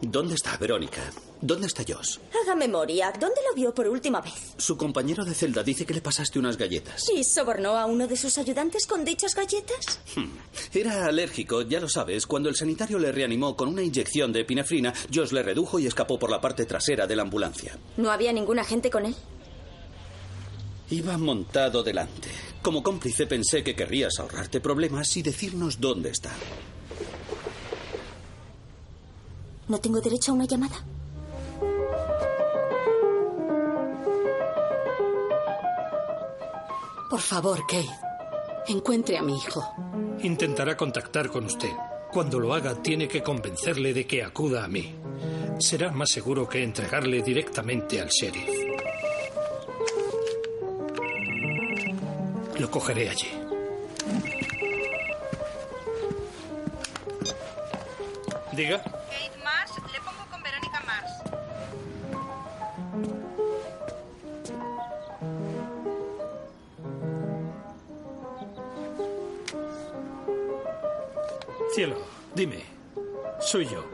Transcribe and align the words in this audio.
¿Dónde 0.00 0.34
está 0.34 0.56
Verónica? 0.56 1.00
¿Dónde 1.40 1.66
está 1.66 1.82
Josh? 1.82 2.18
Haga 2.42 2.54
memoria. 2.54 3.12
¿Dónde 3.12 3.40
lo 3.48 3.54
vio 3.54 3.74
por 3.74 3.88
última 3.88 4.20
vez? 4.20 4.54
Su 4.56 4.76
compañero 4.76 5.24
de 5.24 5.34
celda 5.34 5.62
dice 5.62 5.84
que 5.84 5.94
le 5.94 6.00
pasaste 6.00 6.38
unas 6.38 6.56
galletas. 6.56 7.08
¿Y 7.14 7.24
sobornó 7.24 7.76
a 7.76 7.86
uno 7.86 8.06
de 8.06 8.16
sus 8.16 8.38
ayudantes 8.38 8.86
con 8.86 9.04
dichas 9.04 9.34
galletas? 9.34 10.00
Hmm. 10.14 10.28
Era 10.72 11.06
alérgico, 11.06 11.62
ya 11.62 11.80
lo 11.80 11.88
sabes. 11.88 12.26
Cuando 12.26 12.48
el 12.48 12.54
sanitario 12.54 12.98
le 12.98 13.10
reanimó 13.10 13.56
con 13.56 13.68
una 13.68 13.82
inyección 13.82 14.32
de 14.32 14.40
epinefrina, 14.40 14.94
Josh 15.12 15.32
le 15.32 15.42
redujo 15.42 15.78
y 15.80 15.86
escapó 15.86 16.18
por 16.18 16.30
la 16.30 16.40
parte 16.40 16.64
trasera 16.64 17.06
de 17.06 17.16
la 17.16 17.22
ambulancia. 17.22 17.76
¿No 17.96 18.10
había 18.12 18.32
ningún 18.32 18.60
agente 18.60 18.90
con 18.90 19.04
él? 19.04 19.16
Iba 20.90 21.18
montado 21.18 21.82
delante. 21.82 22.28
Como 22.62 22.82
cómplice 22.82 23.26
pensé 23.26 23.62
que 23.62 23.74
querrías 23.74 24.18
ahorrarte 24.18 24.60
problemas 24.60 25.16
y 25.16 25.22
decirnos 25.22 25.80
dónde 25.80 26.10
está. 26.10 26.32
¿No 29.68 29.78
tengo 29.78 30.00
derecho 30.00 30.32
a 30.32 30.34
una 30.34 30.46
llamada? 30.46 30.76
Por 37.10 37.20
favor, 37.20 37.60
Kate, 37.66 37.88
encuentre 38.68 39.16
a 39.18 39.22
mi 39.22 39.36
hijo. 39.36 39.62
Intentará 40.22 40.76
contactar 40.76 41.28
con 41.28 41.44
usted. 41.44 41.70
Cuando 42.12 42.38
lo 42.38 42.54
haga, 42.54 42.82
tiene 42.82 43.08
que 43.08 43.22
convencerle 43.22 43.92
de 43.92 44.06
que 44.06 44.22
acuda 44.22 44.64
a 44.64 44.68
mí. 44.68 44.94
Será 45.58 45.90
más 45.90 46.10
seguro 46.10 46.48
que 46.48 46.62
entregarle 46.62 47.22
directamente 47.22 48.00
al 48.00 48.08
sheriff. 48.08 48.48
Lo 52.58 52.70
cogeré 52.70 53.10
allí. 53.10 53.28
Diga. 58.52 58.97
Cielo, 71.78 72.04
dime. 72.34 72.64
Soy 73.40 73.64
yo. 73.68 73.88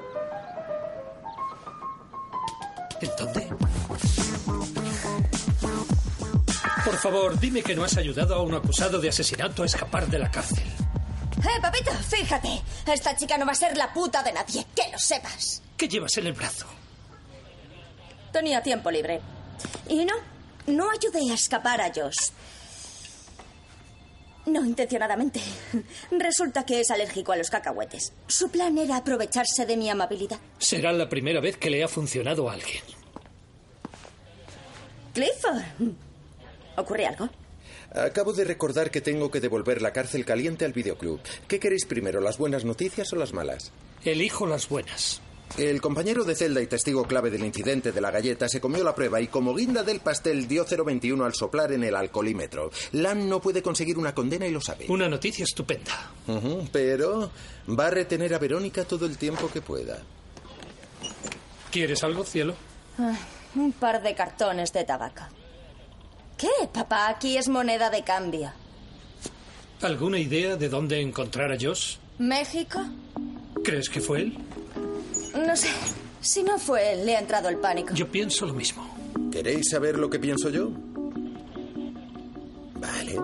¿En 3.03 3.11
dónde? 3.19 3.47
Por 6.83 6.97
favor, 6.97 7.39
dime 7.39 7.63
que 7.63 7.75
no 7.75 7.85
has 7.85 7.99
ayudado 7.99 8.37
a 8.37 8.41
un 8.41 8.55
acusado 8.55 8.99
de 9.03 9.11
asesinato 9.11 9.65
a 9.65 9.67
escapar 9.67 10.07
de 10.07 10.19
la 10.19 10.31
cárcel. 10.31 10.65
¡Eh, 10.65 11.61
papito! 11.61 11.91
Fíjate. 12.09 12.63
Esta 12.91 13.15
chica 13.19 13.37
no 13.37 13.45
va 13.45 13.53
a 13.53 13.55
ser 13.55 13.77
la 13.77 13.93
puta 13.93 14.23
de 14.23 14.33
nadie. 14.33 14.65
Que 14.75 14.91
lo 14.91 14.99
sepas. 14.99 15.61
¿Qué 15.77 15.87
llevas 15.87 16.17
en 16.17 16.29
el 16.29 16.33
brazo? 16.33 16.65
Tenía 18.33 18.63
tiempo 18.63 18.91
libre. 18.91 19.21
Y 19.91 20.07
no, 20.07 20.15
no 20.69 20.91
ayudé 20.91 21.31
a 21.31 21.35
escapar 21.35 21.83
a 21.83 21.93
Josh. 21.95 22.31
No 24.47 24.65
intencionadamente. 24.65 25.41
Resulta 26.11 26.67
que 26.67 26.81
es 26.81 26.91
alérgico 26.91 27.33
a 27.33 27.37
los 27.37 27.51
cacahuetes. 27.51 28.13
Su 28.27 28.51
plan 28.51 28.77
era 28.79 28.97
aprovecharse 28.97 29.65
de 29.67 29.77
mi 29.77 29.89
amabilidad. 29.89 30.39
Será 30.59 30.93
la 30.93 31.09
primera 31.09 31.41
vez 31.41 31.57
que 31.57 31.71
le 31.71 31.83
ha 31.83 31.89
funcionado 31.89 32.49
a 32.49 32.55
alguien. 32.55 32.83
Clifford. 35.15 35.63
¿Ocurre 36.77 37.07
algo? 37.07 37.29
Acabo 37.95 38.33
de 38.33 38.45
recordar 38.45 38.91
que 38.91 39.01
tengo 39.01 39.31
que 39.31 39.41
devolver 39.41 39.81
la 39.81 39.93
cárcel 39.93 40.25
caliente 40.25 40.65
al 40.65 40.73
videoclub. 40.73 41.21
¿Qué 41.47 41.61
queréis 41.61 41.87
primero, 41.87 42.21
las 42.21 42.39
buenas 42.39 42.65
noticias 42.65 43.13
o 43.13 43.17
las 43.17 43.33
malas? 43.33 43.71
Elijo 44.05 44.47
las 44.47 44.69
buenas. 44.69 45.23
El 45.57 45.81
compañero 45.81 46.25
de 46.25 46.35
celda 46.35 46.61
y 46.61 46.67
testigo 46.67 47.05
clave 47.05 47.31
del 47.31 47.45
incidente 47.45 47.93
de 47.93 48.01
la 48.01 48.11
galleta 48.11 48.49
se 48.49 48.61
comió 48.61 48.83
la 48.83 48.95
prueba 48.95 49.21
y 49.21 49.29
como 49.29 49.55
guinda 49.55 49.85
del 49.85 50.01
pastel 50.01 50.49
dio 50.49 50.67
0,21 50.67 51.25
al 51.25 51.33
soplar 51.33 51.71
en 51.71 51.85
el 51.85 51.95
alcoholímetro. 51.95 52.73
Lam 52.93 53.29
no 53.29 53.41
puede 53.41 53.63
conseguir 53.63 53.97
una 53.97 54.13
condena 54.13 54.49
y 54.49 54.51
lo 54.51 54.61
sabe. 54.61 54.87
Una 54.89 55.09
noticia 55.09 55.45
estupenda. 55.45 56.11
Pero 56.73 57.31
va 57.69 57.87
a 57.87 57.91
retener 57.91 58.35
a 58.35 58.39
Verónica 58.39 58.85
todo 58.85 59.07
el 59.07 59.17
tiempo 59.17 59.49
que 59.49 59.61
pueda. 59.61 59.99
¿Quieres 61.71 62.03
algo, 62.03 62.25
cielo? 62.25 62.57
Ah, 62.99 63.17
un 63.55 63.71
par 63.73 64.03
de 64.03 64.15
cartones 64.15 64.73
de 64.73 64.83
tabaco. 64.83 65.23
¿Qué, 66.37 66.49
papá? 66.73 67.09
Aquí 67.09 67.37
es 67.37 67.49
moneda 67.49 67.91
de 67.91 68.03
cambio. 68.03 68.53
¿Alguna 69.83 70.19
idea 70.19 70.57
de 70.57 70.69
dónde 70.69 71.01
encontrar 71.01 71.53
a 71.53 71.57
Josh? 71.61 71.97
¿México? 72.19 72.81
¿Crees 73.63 73.89
que 73.89 74.01
fue 74.01 74.23
él? 74.23 74.39
No 75.35 75.57
sé. 75.57 75.69
Si 76.21 76.43
no 76.43 76.59
fue 76.59 76.93
él, 76.93 77.05
le 77.05 77.17
ha 77.17 77.21
entrado 77.21 77.49
el 77.49 77.59
pánico. 77.59 77.93
Yo 77.95 78.09
pienso 78.09 78.47
lo 78.47 78.55
mismo. 78.55 78.89
¿Queréis 79.31 79.69
saber 79.71 79.99
lo 79.99 80.09
que 80.09 80.19
pienso 80.19 80.49
yo? 80.49 80.71
Vale, 82.77 83.21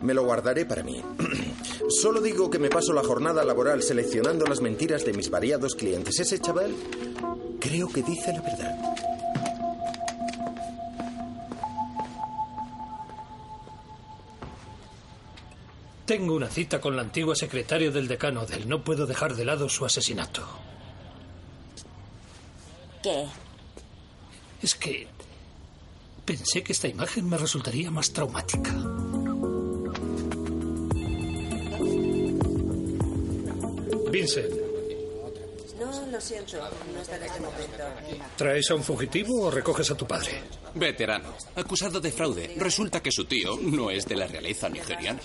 me 0.00 0.14
lo 0.14 0.24
guardaré 0.24 0.64
para 0.64 0.82
mí. 0.82 1.02
Solo 1.88 2.20
digo 2.20 2.50
que 2.50 2.58
me 2.58 2.70
paso 2.70 2.92
la 2.92 3.02
jornada 3.02 3.44
laboral 3.44 3.82
seleccionando 3.82 4.46
las 4.46 4.60
mentiras 4.60 5.04
de 5.04 5.12
mis 5.12 5.30
variados 5.30 5.74
clientes. 5.74 6.18
Ese 6.18 6.38
chaval 6.38 6.74
creo 7.60 7.88
que 7.88 8.02
dice 8.02 8.32
la 8.32 8.40
verdad. 8.40 8.76
Tengo 16.06 16.34
una 16.34 16.48
cita 16.48 16.80
con 16.80 16.96
la 16.96 17.02
antigua 17.02 17.36
secretaria 17.36 17.90
del 17.92 18.08
decano 18.08 18.44
del 18.44 18.68
No 18.68 18.82
puedo 18.82 19.06
dejar 19.06 19.36
de 19.36 19.44
lado 19.44 19.68
su 19.68 19.84
asesinato. 19.84 20.42
¿Qué? 23.02 23.26
Es 24.62 24.74
que 24.74 25.06
pensé 26.24 26.62
que 26.62 26.72
esta 26.72 26.88
imagen 26.88 27.28
me 27.28 27.38
resultaría 27.38 27.90
más 27.90 28.12
traumática. 28.12 28.72
Vincent, 34.10 34.52
No, 35.78 36.06
lo 36.06 36.20
siento. 36.20 36.58
No 36.92 37.00
está 37.00 37.16
en 37.16 37.22
este 37.22 37.40
momento. 37.40 37.84
¿traes 38.36 38.70
a 38.70 38.74
un 38.74 38.82
fugitivo 38.82 39.42
o 39.42 39.50
recoges 39.50 39.90
a 39.90 39.96
tu 39.96 40.06
padre? 40.06 40.42
Veterano, 40.74 41.34
acusado 41.56 42.00
de 42.00 42.12
fraude. 42.12 42.54
Resulta 42.58 43.00
que 43.00 43.10
su 43.10 43.24
tío 43.24 43.56
no 43.60 43.90
es 43.90 44.04
de 44.06 44.16
la 44.16 44.26
realeza 44.26 44.68
nigeriana. 44.68 45.20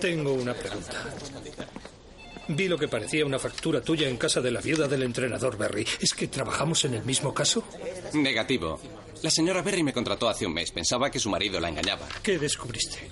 Tengo 0.00 0.32
una 0.32 0.54
pregunta. 0.54 1.04
Vi 2.48 2.68
lo 2.68 2.78
que 2.78 2.88
parecía 2.88 3.24
una 3.24 3.38
factura 3.38 3.80
tuya 3.80 4.08
en 4.08 4.16
casa 4.16 4.40
de 4.40 4.50
la 4.50 4.60
viuda 4.60 4.88
del 4.88 5.02
entrenador 5.04 5.56
Berry. 5.56 5.86
¿Es 6.00 6.12
que 6.12 6.28
trabajamos 6.28 6.84
en 6.84 6.94
el 6.94 7.04
mismo 7.04 7.32
caso? 7.32 7.64
Negativo. 8.14 8.80
La 9.22 9.30
señora 9.30 9.62
Berry 9.62 9.82
me 9.82 9.92
contrató 9.92 10.28
hace 10.28 10.46
un 10.46 10.52
mes. 10.54 10.70
Pensaba 10.72 11.10
que 11.10 11.20
su 11.20 11.30
marido 11.30 11.60
la 11.60 11.68
engañaba. 11.68 12.08
¿Qué 12.22 12.38
descubriste? 12.38 13.08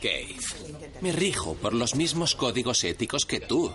Keith, 0.00 0.40
me 1.02 1.12
rijo 1.12 1.54
por 1.54 1.74
los 1.74 1.94
mismos 1.94 2.34
códigos 2.34 2.82
éticos 2.84 3.26
que 3.26 3.40
tú. 3.40 3.70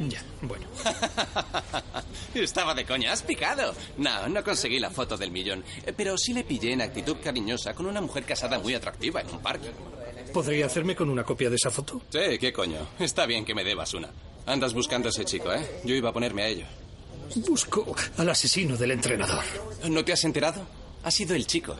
Ya, 0.00 0.22
bueno. 0.42 0.66
Estaba 2.34 2.74
de 2.74 2.84
coña, 2.84 3.12
has 3.12 3.22
picado. 3.22 3.74
No, 3.96 4.28
no 4.28 4.44
conseguí 4.44 4.78
la 4.78 4.90
foto 4.90 5.16
del 5.16 5.30
millón. 5.30 5.64
Eh, 5.86 5.92
Pero 5.96 6.18
sí 6.18 6.34
le 6.34 6.44
pillé 6.44 6.72
en 6.72 6.82
actitud 6.82 7.16
cariñosa 7.22 7.72
con 7.74 7.86
una 7.86 8.00
mujer 8.00 8.24
casada 8.24 8.58
muy 8.58 8.74
atractiva 8.74 9.20
en 9.22 9.30
un 9.30 9.40
parque. 9.40 9.70
¿Podría 10.32 10.66
hacerme 10.66 10.96
con 10.96 11.10
una 11.10 11.24
copia 11.24 11.50
de 11.50 11.56
esa 11.56 11.70
foto? 11.70 12.02
Sí, 12.10 12.38
qué 12.38 12.52
coño. 12.52 12.88
Está 12.98 13.26
bien 13.26 13.44
que 13.44 13.54
me 13.54 13.64
debas 13.64 13.94
una. 13.94 14.10
Andas 14.46 14.74
buscando 14.74 15.08
a 15.08 15.10
ese 15.10 15.24
chico, 15.24 15.52
¿eh? 15.52 15.80
Yo 15.84 15.94
iba 15.94 16.10
a 16.10 16.12
ponerme 16.12 16.42
a 16.42 16.48
ello. 16.48 16.66
Busco 17.36 17.94
al 18.18 18.28
asesino 18.28 18.76
del 18.76 18.92
entrenador. 18.92 19.44
¿No 19.88 20.04
te 20.04 20.12
has 20.12 20.24
enterado? 20.24 20.66
Ha 21.04 21.10
sido 21.10 21.34
el 21.34 21.46
chico. 21.46 21.76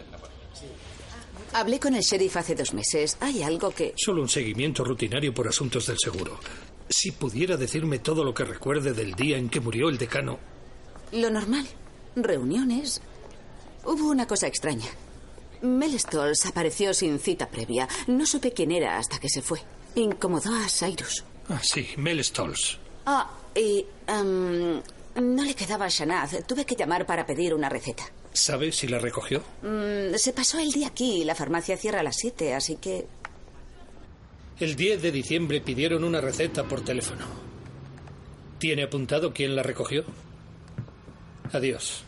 Hablé 1.55 1.79
con 1.79 1.95
el 1.95 2.03
sheriff 2.03 2.37
hace 2.37 2.55
dos 2.55 2.73
meses. 2.73 3.17
Hay 3.21 3.43
algo 3.43 3.71
que... 3.71 3.93
Solo 3.97 4.23
un 4.23 4.29
seguimiento 4.29 4.85
rutinario 4.85 5.35
por 5.35 5.49
asuntos 5.49 5.87
del 5.87 5.99
seguro. 5.99 6.39
Si 6.89 7.13
pudiera 7.13 7.57
decirme 7.57 7.99
todo 7.99 8.25
lo 8.25 8.33
que 8.33 8.45
recuerde 8.45 8.93
del 8.93 9.15
día 9.15 9.37
en 9.37 9.51
que 9.51 9.61
murió 9.61 9.89
el 9.89 9.99
decano. 9.99 10.39
Lo 11.13 11.29
normal. 11.31 11.67
Reuniones. 12.17 13.03
Hubo 13.85 14.09
una 14.11 14.27
cosa 14.27 14.47
extraña. 14.47 14.89
Mel 15.63 15.99
Stolz 15.99 16.47
apareció 16.47 16.93
sin 16.95 17.19
cita 17.19 17.49
previa. 17.49 17.89
No 18.07 18.27
supe 18.27 18.53
quién 18.53 18.73
era 18.73 18.99
hasta 18.99 19.19
que 19.19 19.29
se 19.29 19.43
fue. 19.43 19.61
Incomodó 19.95 20.55
a 20.55 20.69
Cyrus. 20.69 21.25
Ah, 21.49 21.61
sí, 21.63 21.89
Mel 21.97 22.23
Stolz. 22.25 22.79
Ah, 23.07 23.31
y... 23.55 23.85
em, 24.07 24.81
no 25.15 25.45
le 25.45 25.55
quedaba 25.55 25.85
a 25.87 25.89
Shanaz. 25.89 26.47
Tuve 26.47 26.65
que 26.65 26.75
llamar 26.77 27.05
para 27.07 27.27
pedir 27.27 27.55
una 27.55 27.69
receta. 27.69 28.05
¿Sabe 28.33 28.73
si 28.73 28.89
la 28.89 28.99
recogió? 28.99 29.43
Mm, 29.63 30.15
se 30.17 30.33
pasó 30.33 30.59
el 30.59 30.73
día 30.73 30.89
aquí 30.89 31.21
y 31.21 31.25
la 31.25 31.35
farmacia 31.35 31.77
cierra 31.77 32.01
a 32.01 32.03
las 32.03 32.17
7, 32.17 32.55
así 32.55 32.77
que... 32.77 33.07
El 34.59 34.75
10 34.77 35.03
de 35.03 35.13
diciembre 35.13 35.61
pidieron 35.61 36.05
una 36.05 36.21
receta 36.21 36.65
por 36.65 36.83
teléfono. 36.83 37.27
¿Tiene 38.59 38.85
apuntado 38.85 39.33
quién 39.35 39.55
la 39.57 39.63
recogió? 39.63 40.05
Adiós. 41.53 42.05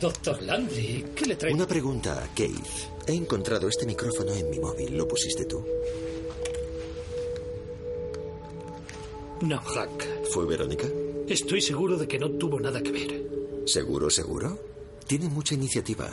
Doctor 0.00 0.40
Landry, 0.42 1.04
¿qué 1.16 1.26
le 1.26 1.34
trae? 1.36 1.52
Una 1.52 1.66
pregunta, 1.66 2.28
Keith. 2.34 2.88
He 3.06 3.14
encontrado 3.14 3.68
este 3.68 3.84
micrófono 3.84 4.32
en 4.32 4.48
mi 4.48 4.60
móvil. 4.60 4.96
¿Lo 4.96 5.08
pusiste 5.08 5.44
tú? 5.44 5.64
No, 9.40 9.58
Hank. 9.58 10.04
¿Fue 10.30 10.46
Verónica? 10.46 10.86
Estoy 11.28 11.60
seguro 11.60 11.96
de 11.96 12.06
que 12.06 12.18
no 12.18 12.30
tuvo 12.30 12.60
nada 12.60 12.80
que 12.80 12.92
ver. 12.92 13.28
¿Seguro, 13.66 14.08
seguro? 14.08 14.58
Tiene 15.06 15.28
mucha 15.28 15.54
iniciativa. 15.54 16.08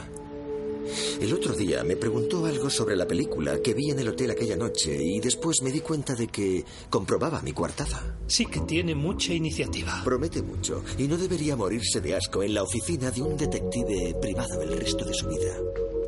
El 1.20 1.34
otro 1.34 1.54
día 1.54 1.84
me 1.84 1.96
preguntó 1.96 2.46
algo 2.46 2.70
sobre 2.70 2.96
la 2.96 3.08
película 3.08 3.62
que 3.62 3.74
vi 3.74 3.92
en 3.92 4.00
el 4.00 4.10
hotel 4.10 4.32
aquella 4.32 4.56
noche 4.56 4.98
y 5.02 5.20
después 5.20 5.62
me 5.62 5.72
di 5.72 5.80
cuenta 5.80 6.16
de 6.16 6.28
que 6.28 6.64
comprobaba 6.90 7.42
mi 7.42 7.54
coartada. 7.54 8.18
Sí 8.28 8.46
que 8.46 8.62
tiene 8.62 8.96
mucha 8.96 9.34
iniciativa. 9.34 10.02
Promete 10.04 10.42
mucho 10.42 10.84
y 10.98 11.08
no 11.08 11.18
debería 11.18 11.56
morirse 11.56 12.02
de 12.02 12.16
asco 12.16 12.44
en 12.44 12.54
la 12.54 12.64
oficina 12.64 13.12
de 13.12 13.22
un 13.22 13.38
detective 13.38 14.16
privado 14.22 14.62
el 14.62 14.78
resto 14.78 15.06
de 15.06 15.14
su 15.14 15.28
vida. 15.28 15.58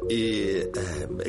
Y 0.09 0.23
eh, 0.23 0.71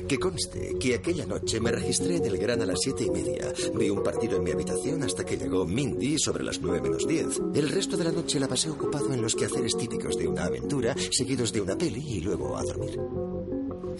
que 0.06 0.18
conste 0.18 0.76
que 0.78 0.94
aquella 0.94 1.26
noche 1.26 1.60
me 1.60 1.72
registré 1.72 2.16
en 2.16 2.24
el 2.24 2.38
Gran 2.38 2.62
a 2.62 2.66
las 2.66 2.78
siete 2.80 3.04
y 3.04 3.10
media. 3.10 3.52
Vi 3.74 3.90
un 3.90 4.04
partido 4.04 4.36
en 4.36 4.44
mi 4.44 4.52
habitación 4.52 5.02
hasta 5.02 5.24
que 5.24 5.36
llegó 5.36 5.66
Mindy 5.66 6.16
sobre 6.18 6.44
las 6.44 6.60
nueve 6.60 6.80
menos 6.82 7.06
diez. 7.06 7.40
El 7.54 7.70
resto 7.70 7.96
de 7.96 8.04
la 8.04 8.12
noche 8.12 8.38
la 8.38 8.46
pasé 8.46 8.70
ocupado 8.70 9.12
en 9.12 9.20
los 9.20 9.34
quehaceres 9.34 9.76
típicos 9.76 10.16
de 10.16 10.28
una 10.28 10.44
aventura, 10.44 10.94
seguidos 11.10 11.52
de 11.52 11.60
una 11.60 11.76
peli 11.76 12.04
y 12.06 12.20
luego 12.20 12.56
a 12.56 12.62
dormir. 12.62 13.00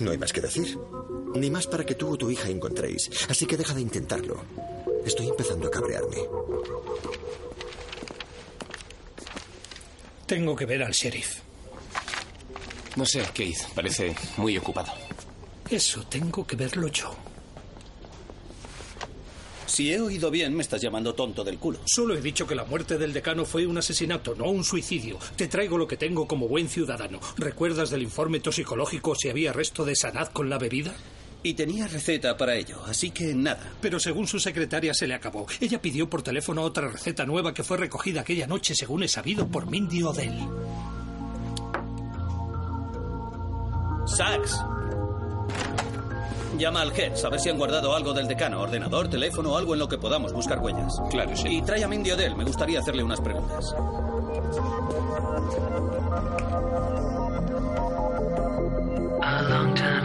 No 0.01 0.11
hay 0.11 0.19
más 0.19 0.33
que 0.33 0.41
decir. 0.41 0.79
Ni 1.35 1.51
más 1.51 1.67
para 1.67 1.85
que 1.85 1.95
tú 1.95 2.11
o 2.13 2.17
tu 2.17 2.31
hija 2.31 2.49
encontréis. 2.49 3.11
Así 3.29 3.47
que 3.47 3.57
deja 3.57 3.75
de 3.75 3.81
intentarlo. 3.81 4.41
Estoy 5.05 5.29
empezando 5.29 5.69
a 5.69 5.71
cabrearme. 5.71 6.17
Tengo 10.27 10.55
que 10.55 10.67
ver 10.67 10.83
al 10.83 10.93
sheriff. 10.93 11.41
No 12.97 13.07
sé, 13.07 13.23
Keith. 13.33 13.63
Parece 13.75 14.15
muy 14.37 14.59
ocupado. 14.59 14.93
Eso 15.71 16.05
tengo 16.09 16.47
que 16.47 16.57
verlo 16.57 16.89
yo. 16.89 17.15
Si 19.69 19.93
he 19.93 20.01
oído 20.01 20.31
bien, 20.31 20.55
me 20.55 20.63
estás 20.63 20.81
llamando 20.81 21.15
tonto 21.15 21.45
del 21.45 21.59
culo. 21.59 21.79
Solo 21.85 22.17
he 22.17 22.23
dicho 22.23 22.47
que 22.47 22.55
la 22.55 22.65
muerte 22.65 22.97
del 22.97 23.13
decano 23.13 23.45
fue 23.45 23.67
un 23.67 23.77
asesinato, 23.77 24.35
no 24.35 24.47
un 24.47 24.65
suicidio. 24.65 25.19
Te 25.37 25.47
traigo 25.47 25.77
lo 25.77 25.87
que 25.87 25.99
tengo 25.99 26.27
como 26.27 26.49
buen 26.49 26.69
ciudadano. 26.71 27.21
¿Recuerdas 27.37 27.91
del 27.91 28.03
informe 28.03 28.41
toxicológico 28.41 29.15
si 29.15 29.29
había 29.29 29.53
resto 29.53 29.85
de 29.85 29.95
sanaz 29.95 30.31
con 30.31 30.49
la 30.49 30.59
bebida? 30.59 30.95
Y 31.43 31.53
tenía 31.53 31.87
receta 31.87 32.37
para 32.37 32.57
ello, 32.57 32.83
así 32.87 33.11
que 33.11 33.35
nada. 33.35 33.75
Pero 33.81 34.01
según 34.01 34.27
su 34.27 34.41
secretaria 34.41 34.95
se 34.95 35.07
le 35.07 35.15
acabó. 35.15 35.47
Ella 35.61 35.81
pidió 35.81 36.09
por 36.09 36.23
teléfono 36.23 36.63
otra 36.63 36.89
receta 36.89 37.27
nueva 37.27 37.53
que 37.53 37.63
fue 37.63 37.77
recogida 37.77 38.23
aquella 38.23 38.47
noche, 38.47 38.75
según 38.75 39.03
es 39.03 39.13
sabido, 39.13 39.47
por 39.49 39.71
Mindy 39.71 40.03
Odell. 40.03 40.49
Sax. 44.07 44.59
Llama 46.59 46.81
al 46.81 46.93
Heads 46.93 47.25
a 47.25 47.29
ver 47.29 47.39
si 47.39 47.49
han 47.51 47.57
guardado 47.57 47.95
algo 47.95 48.13
del 48.13 48.27
decano, 48.27 48.61
ordenador, 48.61 49.09
teléfono, 49.09 49.57
algo 49.57 49.75
en 49.75 49.79
lo 49.79 49.89
que 49.89 49.97
podamos 49.97 50.33
buscar 50.33 50.59
huellas. 50.59 51.01
Claro, 51.09 51.37
sí. 51.37 51.49
Y 51.49 51.63
trae 51.63 51.85
a 51.85 51.89
Mindy 51.89 52.11
Odell, 52.11 52.35
me 52.35 52.45
gustaría 52.45 52.81
hacerle 52.81 53.05
unas 53.05 53.21
preguntas. 53.21 53.73
A 59.23 59.43
long 59.43 59.75
time 59.75 59.98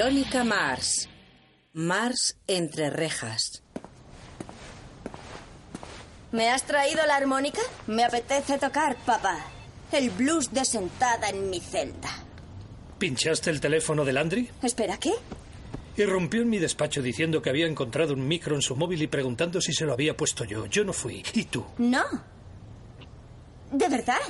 Verónica 0.00 0.44
Mars. 0.44 1.10
Mars 1.74 2.38
entre 2.46 2.88
rejas. 2.88 3.62
¿Me 6.32 6.48
has 6.48 6.62
traído 6.62 7.04
la 7.06 7.16
armónica? 7.16 7.60
Me 7.86 8.04
apetece 8.04 8.56
tocar, 8.56 8.96
papá. 9.04 9.44
El 9.92 10.08
blues 10.08 10.54
de 10.54 10.64
sentada 10.64 11.28
en 11.28 11.50
mi 11.50 11.60
celda. 11.60 12.08
¿Pinchaste 12.98 13.50
el 13.50 13.60
teléfono 13.60 14.06
de 14.06 14.14
Landry? 14.14 14.50
Espera, 14.62 14.96
¿qué? 14.96 15.12
Irrumpió 15.98 16.40
en 16.40 16.48
mi 16.48 16.58
despacho 16.58 17.02
diciendo 17.02 17.42
que 17.42 17.50
había 17.50 17.66
encontrado 17.66 18.14
un 18.14 18.26
micro 18.26 18.56
en 18.56 18.62
su 18.62 18.76
móvil 18.76 19.02
y 19.02 19.06
preguntando 19.06 19.60
si 19.60 19.74
se 19.74 19.84
lo 19.84 19.92
había 19.92 20.16
puesto 20.16 20.44
yo. 20.44 20.64
Yo 20.64 20.82
no 20.82 20.94
fui. 20.94 21.22
¿Y 21.34 21.44
tú? 21.44 21.66
No. 21.76 22.04
¿De 23.70 23.86
verdad? 23.86 24.22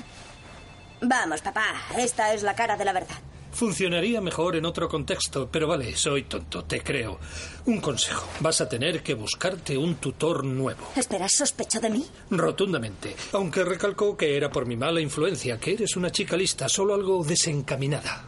Vamos, 1.00 1.40
papá. 1.42 1.66
Esta 1.96 2.34
es 2.34 2.42
la 2.42 2.56
cara 2.56 2.76
de 2.76 2.84
la 2.84 2.92
verdad. 2.92 3.18
Funcionaría 3.52 4.20
mejor 4.20 4.56
en 4.56 4.64
otro 4.64 4.88
contexto, 4.88 5.48
pero 5.50 5.66
vale, 5.66 5.94
soy 5.96 6.22
tonto, 6.22 6.64
te 6.64 6.80
creo. 6.82 7.18
Un 7.66 7.80
consejo, 7.80 8.26
vas 8.40 8.60
a 8.60 8.68
tener 8.68 9.02
que 9.02 9.14
buscarte 9.14 9.76
un 9.76 9.96
tutor 9.96 10.44
nuevo. 10.44 10.92
¿Esperas 10.96 11.32
sospecho 11.34 11.80
de 11.80 11.90
mí? 11.90 12.06
Rotundamente, 12.30 13.14
aunque 13.32 13.64
recalcó 13.64 14.16
que 14.16 14.36
era 14.36 14.50
por 14.50 14.66
mi 14.66 14.76
mala 14.76 15.00
influencia, 15.00 15.58
que 15.58 15.72
eres 15.72 15.96
una 15.96 16.10
chica 16.10 16.36
lista, 16.36 16.68
solo 16.68 16.94
algo 16.94 17.24
desencaminada. 17.24 18.24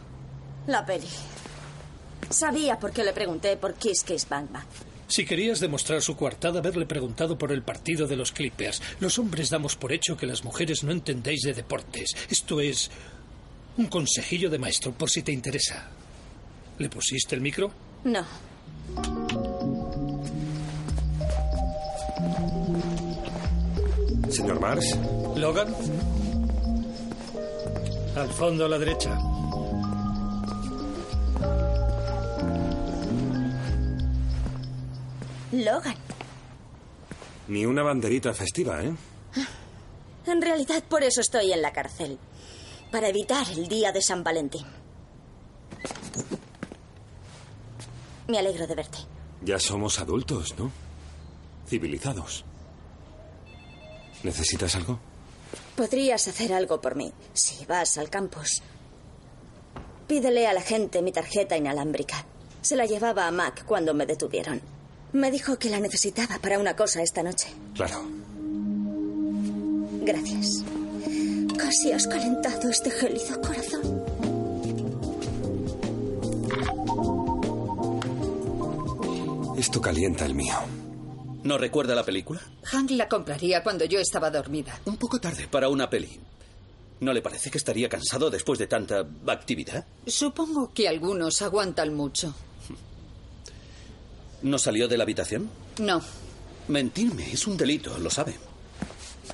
La 0.67 0.85
peli. 0.85 1.07
Sabía 2.29 2.79
por 2.79 2.91
qué 2.91 3.03
le 3.03 3.13
pregunté 3.13 3.57
por 3.57 3.75
Kiss 3.75 4.03
Kiss 4.03 4.27
Bang 4.27 4.51
Bang. 4.51 4.65
Si 5.07 5.25
querías 5.25 5.59
demostrar 5.59 6.01
su 6.01 6.15
coartada, 6.15 6.59
haberle 6.59 6.85
preguntado 6.85 7.37
por 7.37 7.51
el 7.51 7.61
partido 7.61 8.07
de 8.07 8.15
los 8.15 8.31
Clippers. 8.31 8.81
Los 8.99 9.19
hombres 9.19 9.49
damos 9.49 9.75
por 9.75 9.93
hecho 9.93 10.17
que 10.17 10.25
las 10.25 10.43
mujeres 10.43 10.83
no 10.83 10.91
entendéis 10.91 11.41
de 11.41 11.53
deportes. 11.53 12.15
Esto 12.29 12.61
es 12.61 12.89
un 13.77 13.87
consejillo 13.87 14.49
de 14.49 14.59
maestro, 14.59 14.91
por 14.91 15.09
si 15.09 15.23
te 15.23 15.31
interesa. 15.31 15.87
¿Le 16.77 16.89
pusiste 16.89 17.35
el 17.35 17.41
micro? 17.41 17.71
No. 18.03 18.25
Señor 24.29 24.59
Mars, 24.59 24.97
¿Logan? 25.35 25.73
Al 28.15 28.29
fondo 28.29 28.65
a 28.65 28.69
la 28.69 28.77
derecha. 28.79 29.17
Logan. 35.51 35.95
ni 37.47 37.65
una 37.65 37.83
banderita 37.83 38.33
festiva, 38.33 38.83
¿eh? 38.83 38.93
En 40.25 40.41
realidad 40.41 40.83
por 40.89 41.03
eso 41.03 41.21
estoy 41.21 41.51
en 41.51 41.61
la 41.61 41.71
cárcel. 41.73 42.17
Para 42.93 43.07
evitar 43.07 43.49
el 43.49 43.67
día 43.67 43.91
de 43.91 44.03
San 44.03 44.23
Valentín. 44.23 44.67
Me 48.27 48.37
alegro 48.37 48.67
de 48.67 48.75
verte. 48.75 48.99
Ya 49.41 49.57
somos 49.57 49.97
adultos, 49.97 50.53
¿no? 50.59 50.71
Civilizados. 51.67 52.45
¿Necesitas 54.21 54.75
algo? 54.75 54.99
Podrías 55.75 56.27
hacer 56.27 56.53
algo 56.53 56.79
por 56.81 56.93
mí 56.95 57.11
si 57.33 57.65
vas 57.65 57.97
al 57.97 58.11
campus. 58.11 58.61
Pídele 60.05 60.45
a 60.45 60.53
la 60.53 60.61
gente 60.61 61.01
mi 61.01 61.11
tarjeta 61.11 61.57
inalámbrica. 61.57 62.23
Se 62.61 62.75
la 62.75 62.85
llevaba 62.85 63.25
a 63.25 63.31
Mac 63.31 63.65
cuando 63.65 63.95
me 63.95 64.05
detuvieron. 64.05 64.61
Me 65.13 65.31
dijo 65.31 65.57
que 65.57 65.71
la 65.71 65.79
necesitaba 65.79 66.37
para 66.37 66.59
una 66.59 66.75
cosa 66.75 67.01
esta 67.01 67.23
noche. 67.23 67.47
Claro. 67.73 68.03
Gracias. 70.03 70.63
Casi 71.57 71.91
has 71.91 72.07
calentado 72.07 72.69
este 72.69 72.89
gélido 72.91 73.39
corazón. 73.41 74.03
Esto 79.57 79.81
calienta 79.81 80.25
el 80.25 80.35
mío. 80.35 80.55
¿No 81.43 81.57
recuerda 81.57 81.95
la 81.95 82.03
película? 82.03 82.41
Hank 82.63 82.91
la 82.91 83.07
compraría 83.07 83.63
cuando 83.63 83.85
yo 83.85 83.99
estaba 83.99 84.29
dormida. 84.31 84.79
Un 84.85 84.97
poco 84.97 85.19
tarde 85.19 85.47
para 85.47 85.69
una 85.69 85.89
peli. 85.89 86.19
¿No 86.99 87.11
le 87.13 87.21
parece 87.21 87.51
que 87.51 87.57
estaría 87.57 87.89
cansado 87.89 88.29
después 88.29 88.59
de 88.59 88.67
tanta 88.67 89.05
actividad? 89.27 89.85
Supongo 90.07 90.71
que 90.73 90.87
algunos 90.87 91.41
aguantan 91.41 91.93
mucho. 91.93 92.33
¿No 94.41 94.57
salió 94.57 94.87
de 94.87 94.97
la 94.97 95.03
habitación? 95.03 95.49
No, 95.79 96.01
Mentirme 96.67 97.29
es 97.31 97.45
un 97.45 97.57
delito, 97.57 97.97
lo 97.97 98.09
sabe. 98.09 98.35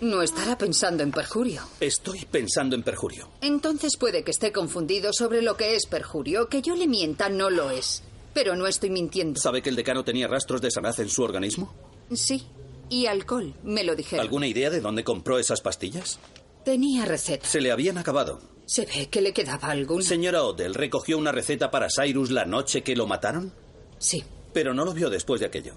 No 0.01 0.21
estará 0.21 0.57
pensando 0.57 1.03
en 1.03 1.11
perjurio. 1.11 1.61
Estoy 1.79 2.25
pensando 2.25 2.75
en 2.75 2.83
perjurio. 2.83 3.29
Entonces 3.41 3.97
puede 3.97 4.23
que 4.23 4.31
esté 4.31 4.51
confundido 4.51 5.11
sobre 5.13 5.41
lo 5.41 5.57
que 5.57 5.75
es 5.75 5.85
perjurio. 5.85 6.47
Que 6.47 6.61
yo 6.61 6.75
le 6.75 6.87
mienta 6.87 7.29
no 7.29 7.49
lo 7.49 7.71
es. 7.71 8.03
Pero 8.33 8.55
no 8.55 8.67
estoy 8.67 8.89
mintiendo. 8.89 9.39
¿Sabe 9.39 9.61
que 9.61 9.69
el 9.69 9.75
decano 9.75 10.03
tenía 10.03 10.27
rastros 10.27 10.61
de 10.61 10.71
sanaz 10.71 10.99
en 10.99 11.09
su 11.09 11.23
organismo? 11.23 11.73
Sí. 12.13 12.45
Y 12.89 13.05
alcohol, 13.05 13.53
me 13.63 13.83
lo 13.83 13.95
dijeron. 13.95 14.25
¿Alguna 14.25 14.47
idea 14.47 14.69
de 14.69 14.81
dónde 14.81 15.03
compró 15.03 15.37
esas 15.37 15.61
pastillas? 15.61 16.19
Tenía 16.63 17.05
receta. 17.05 17.47
Se 17.47 17.61
le 17.61 17.71
habían 17.71 17.97
acabado. 17.97 18.39
Se 18.65 18.85
ve 18.85 19.09
que 19.09 19.21
le 19.21 19.33
quedaba 19.33 19.69
alguna. 19.69 20.03
Señora 20.03 20.43
Odell, 20.43 20.75
¿recogió 20.75 21.17
una 21.17 21.31
receta 21.31 21.71
para 21.71 21.87
Cyrus 21.89 22.29
la 22.31 22.45
noche 22.45 22.83
que 22.83 22.95
lo 22.95 23.07
mataron? 23.07 23.53
Sí. 23.97 24.23
Pero 24.53 24.73
no 24.73 24.85
lo 24.85 24.93
vio 24.93 25.09
después 25.09 25.39
de 25.39 25.47
aquello. 25.47 25.73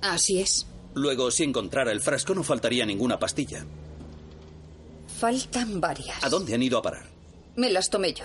Así 0.00 0.40
es. 0.40 0.66
Luego, 0.94 1.30
si 1.30 1.44
encontrara 1.44 1.90
el 1.92 2.00
frasco, 2.00 2.34
no 2.34 2.42
faltaría 2.42 2.84
ninguna 2.84 3.18
pastilla. 3.18 3.64
Faltan 5.18 5.80
varias. 5.80 6.22
¿A 6.22 6.28
dónde 6.28 6.54
han 6.54 6.62
ido 6.62 6.78
a 6.78 6.82
parar? 6.82 7.06
Me 7.56 7.70
las 7.70 7.88
tomé 7.88 8.12
yo. 8.12 8.24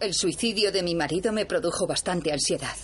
El 0.00 0.14
suicidio 0.14 0.72
de 0.72 0.82
mi 0.82 0.94
marido 0.94 1.32
me 1.32 1.46
produjo 1.46 1.86
bastante 1.86 2.32
ansiedad. 2.32 2.76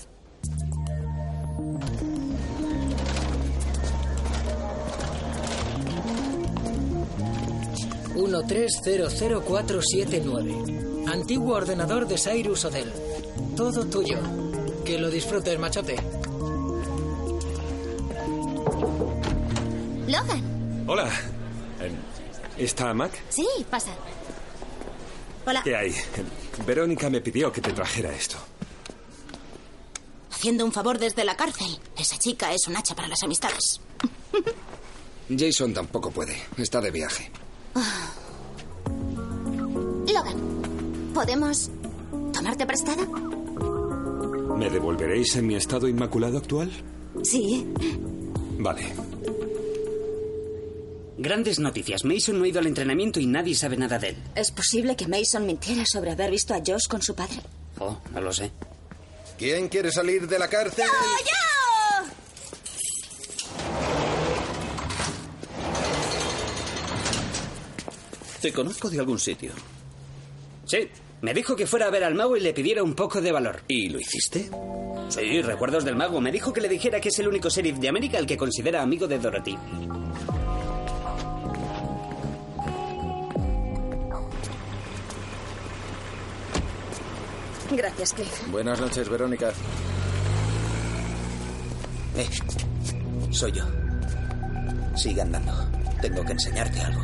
nueve. 10.25 10.55
Antiguo 11.07 11.55
ordenador 11.55 12.09
de 12.09 12.17
Cyrus 12.17 12.65
Odell. 12.65 12.93
Todo 13.57 13.85
tuyo. 13.87 14.19
Que 14.85 14.99
lo 14.99 15.11
disfrutes, 15.11 15.59
machote. 15.59 15.97
Logan. 20.09 20.85
Hola. 20.87 21.09
Eh, 21.81 21.91
¿Está 22.59 22.95
Mac? 22.95 23.13
Sí, 23.29 23.47
pasa. 23.71 23.91
Hola. 25.47 25.63
¿Qué 25.63 25.77
hay? 25.77 25.95
Verónica 26.67 27.11
me 27.11 27.21
pidió 27.21 27.53
que 27.53 27.61
te 27.61 27.73
trajera 27.73 28.13
esto. 28.15 28.37
Haciendo 30.31 30.65
un 30.65 30.73
favor 30.73 30.99
desde 30.99 31.25
la 31.25 31.37
cárcel. 31.37 31.79
Esa 31.99 32.19
chica 32.19 32.53
es 32.53 32.67
un 32.69 32.77
hacha 32.77 32.95
para 32.95 33.09
las 33.09 33.23
amistades. 33.23 33.81
Jason 35.37 35.75
tampoco 35.75 36.11
puede. 36.11 36.37
Está 36.57 36.81
de 36.81 36.91
viaje. 36.91 37.31
Logan, 40.07 41.11
¿podemos 41.13 41.69
tomarte 42.33 42.65
prestada? 42.65 43.05
¿Me 44.57 44.71
devolveréis 44.71 45.37
en 45.37 45.47
mi 45.49 45.57
estado 45.57 45.89
inmaculado 45.89 46.39
actual? 46.39 46.71
Sí. 47.23 47.67
Vale. 48.59 48.95
Grandes 51.19 51.59
noticias. 51.59 52.05
Mason 52.05 52.39
no 52.39 52.45
ha 52.45 52.49
ido 52.49 52.61
al 52.61 52.67
entrenamiento 52.67 53.21
y 53.21 53.27
nadie 53.27 53.55
sabe 53.55 53.77
nada 53.77 53.99
de 53.99 54.11
él. 54.11 54.17
¿Es 54.35 54.51
posible 54.51 54.97
que 54.97 55.09
Mason 55.09 55.47
mintiera 55.47 55.85
sobre 55.87 56.11
haber 56.11 56.31
visto 56.31 56.53
a 56.55 56.59
Josh 56.59 56.87
con 56.89 57.01
su 57.01 57.15
padre? 57.15 57.41
Oh, 57.79 57.99
no 58.13 58.21
lo 58.21 58.33
sé. 58.33 58.53
¿Quién 59.39 59.69
quiere 59.69 59.91
salir 59.91 60.27
de 60.29 60.39
la 60.39 60.49
cárcel? 60.49 60.85
¡Yo! 60.87 62.07
Te 68.41 68.53
conozco 68.53 68.91
de 68.91 68.99
algún 69.01 69.19
sitio. 69.19 69.53
Sí, 70.67 70.89
me 71.23 71.33
dijo 71.33 71.57
que 71.57 71.67
fuera 71.67 71.87
a 71.87 71.91
ver 71.91 72.05
al 72.05 72.15
mago 72.15 72.37
y 72.37 72.41
le 72.41 72.53
pidiera 72.53 72.83
un 72.83 72.95
poco 72.95 73.21
de 73.21 73.33
valor. 73.33 73.63
¿Y 73.69 73.89
lo 73.89 73.99
hiciste? 73.99 74.51
Sí, 75.09 75.43
recuerdos 75.43 75.85
del 75.85 75.97
mago. 75.97 76.21
Me 76.21 76.33
dijo 76.33 76.53
que 76.53 76.61
le 76.61 76.69
dijera 76.69 77.01
que 77.01 77.09
es 77.09 77.19
el 77.19 77.29
único 77.29 77.49
sheriff 77.49 77.79
de 77.79 77.89
América 77.89 78.19
al 78.19 78.27
que 78.27 78.37
considera 78.37 78.83
amigo 78.83 79.07
de 79.07 79.19
Dorothy. 79.19 79.57
Gracias, 87.77 88.15
Cliff. 88.15 88.49
Buenas 88.49 88.81
noches, 88.81 89.07
Verónica. 89.09 89.53
Eh, 92.17 92.29
soy 93.31 93.53
yo. 93.53 93.65
Sigue 94.97 95.21
andando. 95.21 95.53
Tengo 96.01 96.25
que 96.25 96.33
enseñarte 96.33 96.81
algo. 96.81 97.03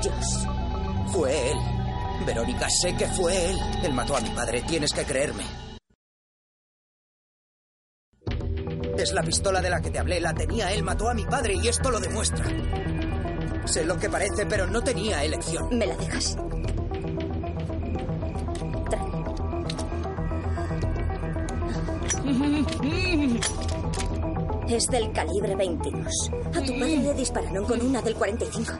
Josh. 0.00 1.12
Fue 1.12 1.50
él. 1.50 1.58
Verónica, 2.24 2.68
sé 2.70 2.94
que 2.96 3.06
fue 3.08 3.50
él. 3.50 3.58
Él 3.82 3.92
mató 3.92 4.16
a 4.16 4.20
mi 4.20 4.30
padre. 4.30 4.62
Tienes 4.62 4.92
que 4.92 5.04
creerme. 5.04 5.44
Es 8.96 9.12
la 9.12 9.22
pistola 9.22 9.60
de 9.60 9.70
la 9.70 9.80
que 9.80 9.90
te 9.90 9.98
hablé. 9.98 10.20
La 10.20 10.32
tenía 10.34 10.72
él. 10.72 10.84
Mató 10.84 11.08
a 11.08 11.14
mi 11.14 11.24
padre 11.24 11.54
y 11.60 11.66
esto 11.66 11.90
lo 11.90 11.98
demuestra. 11.98 12.44
Sé 13.66 13.84
lo 13.84 13.98
que 13.98 14.08
parece, 14.08 14.46
pero 14.46 14.66
no 14.66 14.82
tenía 14.82 15.24
elección. 15.24 15.68
¿Me 15.76 15.86
la 15.86 15.96
dejas? 15.96 16.36
Es 24.68 24.86
del 24.88 25.12
calibre 25.12 25.54
22. 25.54 26.30
A 26.54 26.60
tu 26.62 26.72
padre 26.78 26.96
le 26.96 27.14
dispararon 27.14 27.64
con 27.64 27.80
una 27.80 28.02
del 28.02 28.14
45. 28.14 28.72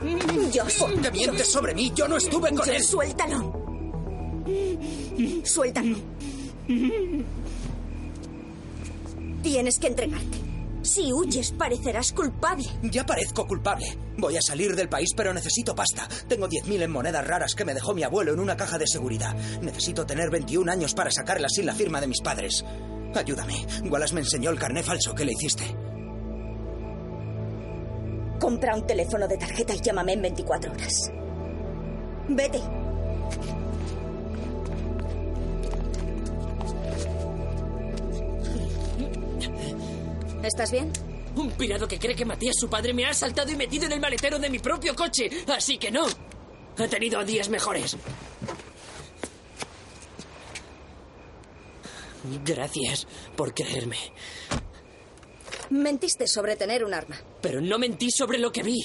Josh. 0.54 0.78
¿Por 0.78 1.00
qué 1.00 1.10
mientes 1.10 1.48
sobre 1.48 1.74
mí? 1.74 1.92
Yo 1.94 2.08
no 2.08 2.16
estuve 2.16 2.50
con 2.50 2.58
Josh, 2.58 2.68
él. 2.70 2.82
Suéltalo. 2.82 3.52
Suéltalo. 5.44 5.96
Tienes 9.42 9.78
que 9.78 9.86
entregarte. 9.86 10.45
Si 10.86 11.12
huyes, 11.12 11.50
parecerás 11.50 12.12
culpable. 12.12 12.64
Ya 12.82 13.04
parezco 13.04 13.44
culpable. 13.44 13.98
Voy 14.18 14.36
a 14.36 14.40
salir 14.40 14.76
del 14.76 14.88
país, 14.88 15.10
pero 15.16 15.34
necesito 15.34 15.74
pasta. 15.74 16.06
Tengo 16.28 16.48
10.000 16.48 16.82
en 16.82 16.90
monedas 16.92 17.26
raras 17.26 17.54
que 17.56 17.64
me 17.64 17.74
dejó 17.74 17.92
mi 17.92 18.04
abuelo 18.04 18.32
en 18.32 18.38
una 18.38 18.56
caja 18.56 18.78
de 18.78 18.86
seguridad. 18.86 19.34
Necesito 19.60 20.06
tener 20.06 20.30
21 20.30 20.70
años 20.70 20.94
para 20.94 21.10
sacarlas 21.10 21.54
sin 21.54 21.66
la 21.66 21.74
firma 21.74 22.00
de 22.00 22.06
mis 22.06 22.20
padres. 22.20 22.64
Ayúdame. 23.16 23.66
Wallace 23.90 24.14
me 24.14 24.20
enseñó 24.20 24.50
el 24.50 24.60
carné 24.60 24.84
falso 24.84 25.12
que 25.12 25.24
le 25.24 25.32
hiciste. 25.32 25.64
Compra 28.38 28.76
un 28.76 28.86
teléfono 28.86 29.26
de 29.26 29.38
tarjeta 29.38 29.74
y 29.74 29.80
llámame 29.80 30.12
en 30.12 30.22
24 30.22 30.70
horas. 30.70 31.10
Vete. 32.28 32.60
¿Estás 40.46 40.70
bien? 40.70 40.92
Un 41.34 41.50
pirado 41.52 41.88
que 41.88 41.98
cree 41.98 42.14
que 42.14 42.24
maté 42.24 42.48
a 42.48 42.52
su 42.54 42.68
padre 42.70 42.94
me 42.94 43.04
ha 43.04 43.10
asaltado 43.10 43.50
y 43.50 43.56
metido 43.56 43.86
en 43.86 43.92
el 43.92 44.00
maletero 44.00 44.38
de 44.38 44.48
mi 44.48 44.60
propio 44.60 44.94
coche. 44.94 45.28
Así 45.48 45.76
que 45.76 45.90
no. 45.90 46.06
He 46.78 46.86
tenido 46.88 47.24
días 47.24 47.48
mejores. 47.48 47.96
Gracias 52.44 53.06
por 53.36 53.54
creerme. 53.54 53.96
Mentiste 55.70 56.28
sobre 56.28 56.54
tener 56.54 56.84
un 56.84 56.94
arma. 56.94 57.16
Pero 57.42 57.60
no 57.60 57.78
mentí 57.78 58.10
sobre 58.10 58.38
lo 58.38 58.52
que 58.52 58.62
vi. 58.62 58.84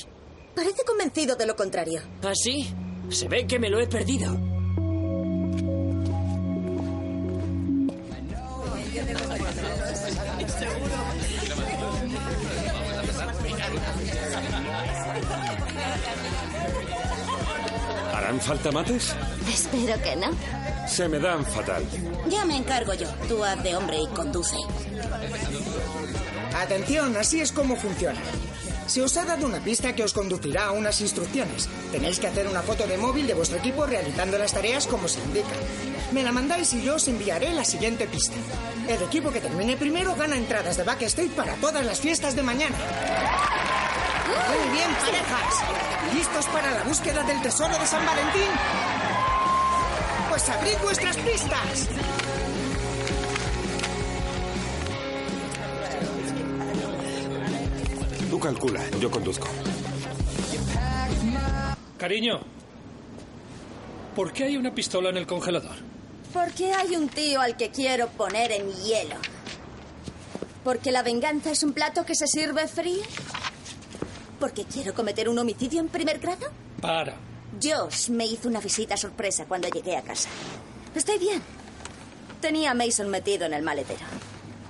Parece 0.55 0.83
convencido 0.83 1.35
de 1.35 1.45
lo 1.45 1.55
contrario. 1.55 2.01
¿Así? 2.23 2.73
Se 3.09 3.27
ve 3.27 3.45
que 3.45 3.59
me 3.59 3.69
lo 3.69 3.79
he 3.79 3.87
perdido. 3.87 4.50
¿Harán 18.31 18.39
falta 18.39 18.71
mates? 18.71 19.13
Espero 19.53 20.01
que 20.01 20.15
no. 20.15 20.29
Se 20.87 21.05
me 21.09 21.19
dan 21.19 21.45
fatal. 21.45 21.83
Ya 22.29 22.45
me 22.45 22.55
encargo 22.55 22.93
yo. 22.93 23.09
Tú 23.27 23.43
haz 23.43 23.61
de 23.61 23.75
hombre 23.75 23.97
y 23.99 24.07
conduce. 24.15 24.55
Atención, 26.55 27.17
así 27.17 27.41
es 27.41 27.51
como 27.51 27.75
funciona. 27.75 28.21
Se 28.87 29.01
os 29.01 29.17
ha 29.17 29.25
dado 29.25 29.45
una 29.45 29.59
pista 29.59 29.93
que 29.93 30.05
os 30.05 30.13
conducirá 30.13 30.67
a 30.67 30.71
unas 30.71 31.01
instrucciones. 31.01 31.67
Tenéis 31.91 32.19
que 32.19 32.27
hacer 32.27 32.47
una 32.47 32.61
foto 32.61 32.87
de 32.87 32.97
móvil 32.97 33.27
de 33.27 33.33
vuestro 33.33 33.57
equipo 33.57 33.85
realizando 33.85 34.37
las 34.37 34.53
tareas 34.53 34.87
como 34.87 35.09
se 35.09 35.19
indica. 35.19 35.49
Me 36.13 36.23
la 36.23 36.31
mandáis 36.31 36.73
y 36.73 36.83
yo 36.83 36.95
os 36.95 37.09
enviaré 37.09 37.51
la 37.51 37.65
siguiente 37.65 38.07
pista. 38.07 38.35
El 38.87 39.01
equipo 39.01 39.31
que 39.31 39.41
termine 39.41 39.75
primero 39.75 40.15
gana 40.15 40.37
entradas 40.37 40.77
de 40.77 40.83
backstage 40.83 41.31
para 41.31 41.55
todas 41.55 41.85
las 41.85 41.99
fiestas 41.99 42.33
de 42.37 42.43
mañana. 42.43 42.77
Muy 44.31 44.69
bien, 44.75 44.89
parejas. 44.95 46.13
¿Listos 46.13 46.45
para 46.47 46.71
la 46.71 46.83
búsqueda 46.83 47.23
del 47.23 47.41
tesoro 47.41 47.77
de 47.77 47.85
San 47.85 48.05
Valentín? 48.05 48.49
Pues 50.29 50.49
abrid 50.49 50.77
vuestras 50.81 51.17
pistas. 51.17 51.89
Tú 58.29 58.39
calcula, 58.39 58.81
yo 58.99 59.11
conduzco. 59.11 59.47
Cariño, 61.97 62.39
¿por 64.15 64.31
qué 64.31 64.45
hay 64.45 64.57
una 64.57 64.73
pistola 64.73 65.09
en 65.09 65.17
el 65.17 65.27
congelador? 65.27 65.75
Porque 66.33 66.73
hay 66.73 66.95
un 66.95 67.09
tío 67.09 67.41
al 67.41 67.57
que 67.57 67.69
quiero 67.69 68.07
poner 68.07 68.51
en 68.53 68.71
hielo. 68.71 69.17
Porque 70.63 70.91
la 70.91 71.03
venganza 71.03 71.51
es 71.51 71.61
un 71.63 71.73
plato 71.73 72.05
que 72.05 72.15
se 72.15 72.27
sirve 72.27 72.67
frío. 72.67 73.03
Porque 74.41 74.65
quiero 74.65 74.95
cometer 74.95 75.29
un 75.29 75.37
homicidio 75.37 75.79
en 75.79 75.87
primer 75.87 76.17
grado. 76.17 76.47
Para. 76.81 77.15
Josh 77.61 78.09
me 78.09 78.25
hizo 78.25 78.47
una 78.49 78.59
visita 78.59 78.97
sorpresa 78.97 79.45
cuando 79.45 79.69
llegué 79.69 79.95
a 79.95 80.01
casa. 80.01 80.29
Estoy 80.95 81.19
bien. 81.19 81.43
Tenía 82.41 82.71
a 82.71 82.73
Mason 82.73 83.07
metido 83.07 83.45
en 83.45 83.53
el 83.53 83.61
maletero. 83.61 84.01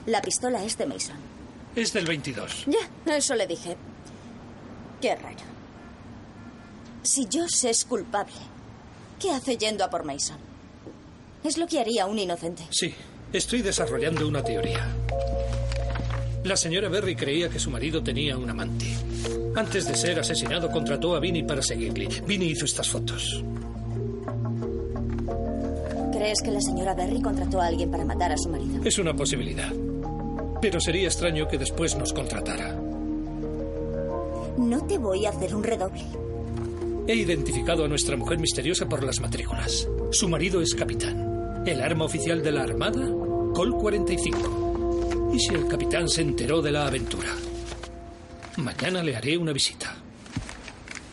La 0.08 0.22
pistola 0.22 0.62
es 0.66 0.78
de 0.78 0.86
Mason. 0.88 1.16
Es 1.74 1.94
del 1.94 2.06
22. 2.06 2.66
Ya, 2.68 3.16
eso 3.16 3.34
le 3.34 3.48
dije. 3.48 3.78
Qué 5.00 5.16
raro. 5.16 5.38
Si 7.02 7.30
Josh 7.32 7.66
es 7.66 7.86
culpable, 7.86 8.34
¿qué 9.22 9.32
hace 9.32 9.56
yendo 9.56 9.86
a 9.86 9.90
por 9.90 10.04
Mason? 10.04 10.38
Es 11.46 11.58
lo 11.58 11.66
que 11.66 11.80
haría 11.80 12.08
un 12.08 12.20
inocente. 12.20 12.68
Sí, 12.72 12.94
estoy 13.32 13.62
desarrollando 13.62 14.28
una 14.28 14.44
teoría. 14.44 14.86
La 16.44 16.58
señora 16.58 16.90
Berry 16.90 17.16
creía 17.16 17.50
que 17.50 17.60
su 17.60 17.72
marido 17.72 18.04
tenía 18.04 18.36
un 18.38 18.50
amante. 18.50 18.98
Antes 19.56 19.88
de 19.88 19.96
ser 19.96 20.20
asesinado, 20.20 20.72
contrató 20.72 21.16
a 21.16 21.20
Vinny 21.20 21.44
para 21.44 21.62
seguirle. 21.62 22.08
Vinny 22.26 22.46
hizo 22.46 22.66
estas 22.66 22.90
fotos. 22.90 23.44
¿Crees 26.14 26.42
que 26.42 26.52
la 26.52 26.62
señora 26.62 26.94
Berry 26.94 27.22
contrató 27.22 27.60
a 27.60 27.66
alguien 27.68 27.92
para 27.92 28.06
matar 28.06 28.32
a 28.32 28.38
su 28.38 28.50
marido? 28.50 28.82
Es 28.86 28.98
una 28.98 29.14
posibilidad. 29.14 29.72
Pero 30.62 30.80
sería 30.80 31.08
extraño 31.08 31.48
que 31.48 31.58
después 31.58 31.98
nos 31.98 32.14
contratara. 32.14 32.80
No 34.58 34.86
te 34.88 34.98
voy 34.98 35.26
a 35.26 35.30
hacer 35.30 35.56
un 35.56 35.64
redoble. 35.64 36.04
He 37.08 37.16
identificado 37.16 37.84
a 37.84 37.88
nuestra 37.88 38.16
mujer 38.16 38.40
misteriosa 38.40 38.88
por 38.88 39.04
las 39.04 39.20
matrículas. 39.20 39.90
Su 40.12 40.30
marido 40.30 40.62
es 40.62 40.76
capitán. 40.76 41.64
El 41.66 41.82
arma 41.82 42.06
oficial 42.06 42.42
de 42.42 42.52
la 42.52 42.64
Armada, 42.64 43.10
Col 43.54 43.76
45. 43.76 45.32
¿Y 45.34 45.40
si 45.40 45.56
el 45.56 45.68
capitán 45.68 46.08
se 46.08 46.22
enteró 46.22 46.62
de 46.62 46.72
la 46.72 46.88
aventura? 46.88 47.30
Mañana 48.58 49.02
le 49.04 49.16
haré 49.16 49.38
una 49.38 49.54
visita. 49.54 49.96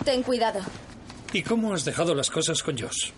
Ten 0.05 0.23
cuidado. 0.23 0.61
¿Y 1.33 1.43
cómo 1.43 1.75
has 1.75 1.85
dejado 1.85 2.15
las 2.15 2.31
cosas 2.31 2.63
con 2.63 2.79
Josh? 2.79 3.11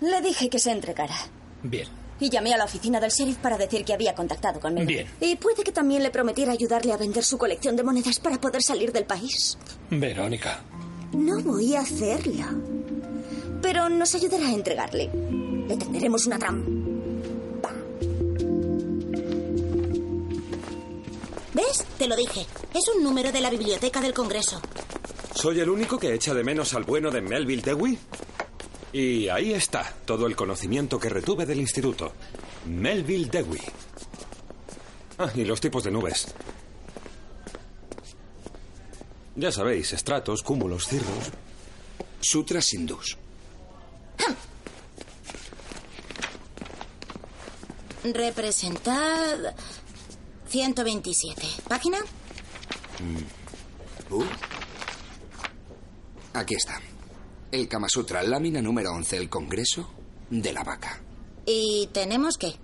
Le 0.00 0.20
dije 0.20 0.48
que 0.50 0.58
se 0.58 0.72
entregara. 0.72 1.14
Bien. 1.62 1.88
Y 2.20 2.30
llamé 2.30 2.52
a 2.54 2.58
la 2.58 2.64
oficina 2.64 3.00
del 3.00 3.10
sheriff 3.10 3.36
para 3.38 3.56
decir 3.56 3.84
que 3.84 3.94
había 3.94 4.14
contactado 4.14 4.60
conmigo. 4.60 4.86
Bien. 4.86 5.06
Y 5.20 5.36
puede 5.36 5.62
que 5.64 5.72
también 5.72 6.02
le 6.02 6.10
prometiera 6.10 6.52
ayudarle 6.52 6.92
a 6.92 6.96
vender 6.96 7.24
su 7.24 7.38
colección 7.38 7.76
de 7.76 7.82
monedas 7.82 8.20
para 8.20 8.40
poder 8.40 8.62
salir 8.62 8.92
del 8.92 9.04
país. 9.04 9.56
Verónica. 9.90 10.60
No 11.12 11.40
voy 11.42 11.74
a 11.74 11.80
hacerlo. 11.80 12.44
Pero 13.62 13.88
nos 13.88 14.14
ayudará 14.14 14.48
a 14.48 14.52
entregarle. 14.52 15.10
Le 15.68 15.76
tenderemos 15.76 16.26
una 16.26 16.38
trampa. 16.38 16.70
¿Ves? 21.54 21.84
Te 21.98 22.08
lo 22.08 22.16
dije. 22.16 22.46
Es 22.74 22.88
un 22.94 23.02
número 23.02 23.30
de 23.30 23.40
la 23.40 23.48
biblioteca 23.48 24.00
del 24.00 24.12
Congreso. 24.12 24.60
¿Soy 25.34 25.60
el 25.60 25.70
único 25.70 25.98
que 25.98 26.12
echa 26.12 26.34
de 26.34 26.44
menos 26.44 26.74
al 26.74 26.84
bueno 26.84 27.10
de 27.10 27.20
Melville 27.20 27.62
Dewey? 27.62 27.98
Y 28.92 29.28
ahí 29.28 29.52
está, 29.52 29.92
todo 30.04 30.26
el 30.26 30.36
conocimiento 30.36 30.98
que 30.98 31.08
retuve 31.08 31.46
del 31.46 31.60
instituto. 31.60 32.12
Melville 32.66 33.26
Dewey. 33.26 33.62
Ah, 35.18 35.30
y 35.34 35.44
los 35.44 35.60
tipos 35.60 35.84
de 35.84 35.90
nubes. 35.90 36.26
Ya 39.36 39.50
sabéis, 39.52 39.92
estratos, 39.92 40.42
cúmulos, 40.42 40.86
cirros. 40.86 41.30
Sutras 42.20 42.72
hindús. 42.72 43.16
Representad 48.04 49.54
127. 50.54 51.42
¿Página? 51.68 51.98
Mm. 53.00 54.14
Uh. 54.14 54.24
Aquí 56.32 56.54
está. 56.54 56.80
El 57.50 57.66
Kama 57.66 57.88
Sutra, 57.88 58.22
lámina 58.22 58.62
número 58.62 58.92
11, 58.92 59.16
el 59.16 59.28
Congreso 59.28 59.90
de 60.30 60.52
la 60.52 60.62
Vaca. 60.62 61.02
¿Y 61.44 61.88
tenemos 61.92 62.38
qué? 62.38 62.54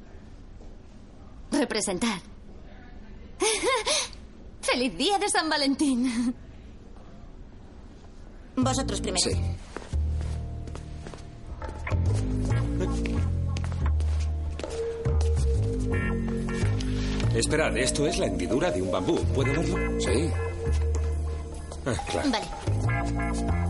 Representar. 1.50 2.20
¡Feliz 4.62 4.96
día 4.96 5.18
de 5.18 5.28
San 5.28 5.48
Valentín! 5.48 6.32
Vosotros 8.54 9.00
primero. 9.00 9.30
Sí. 9.30 9.36
Esperad, 17.34 17.76
esto 17.76 18.06
es 18.06 18.18
la 18.18 18.26
hendidura 18.26 18.70
de 18.70 18.82
un 18.82 18.90
bambú. 18.90 19.18
¿Puedo 19.34 19.52
verlo? 19.52 20.00
Sí. 20.00 20.30
Ah, 21.86 21.94
claro. 22.10 22.30
Vale. 22.30 23.69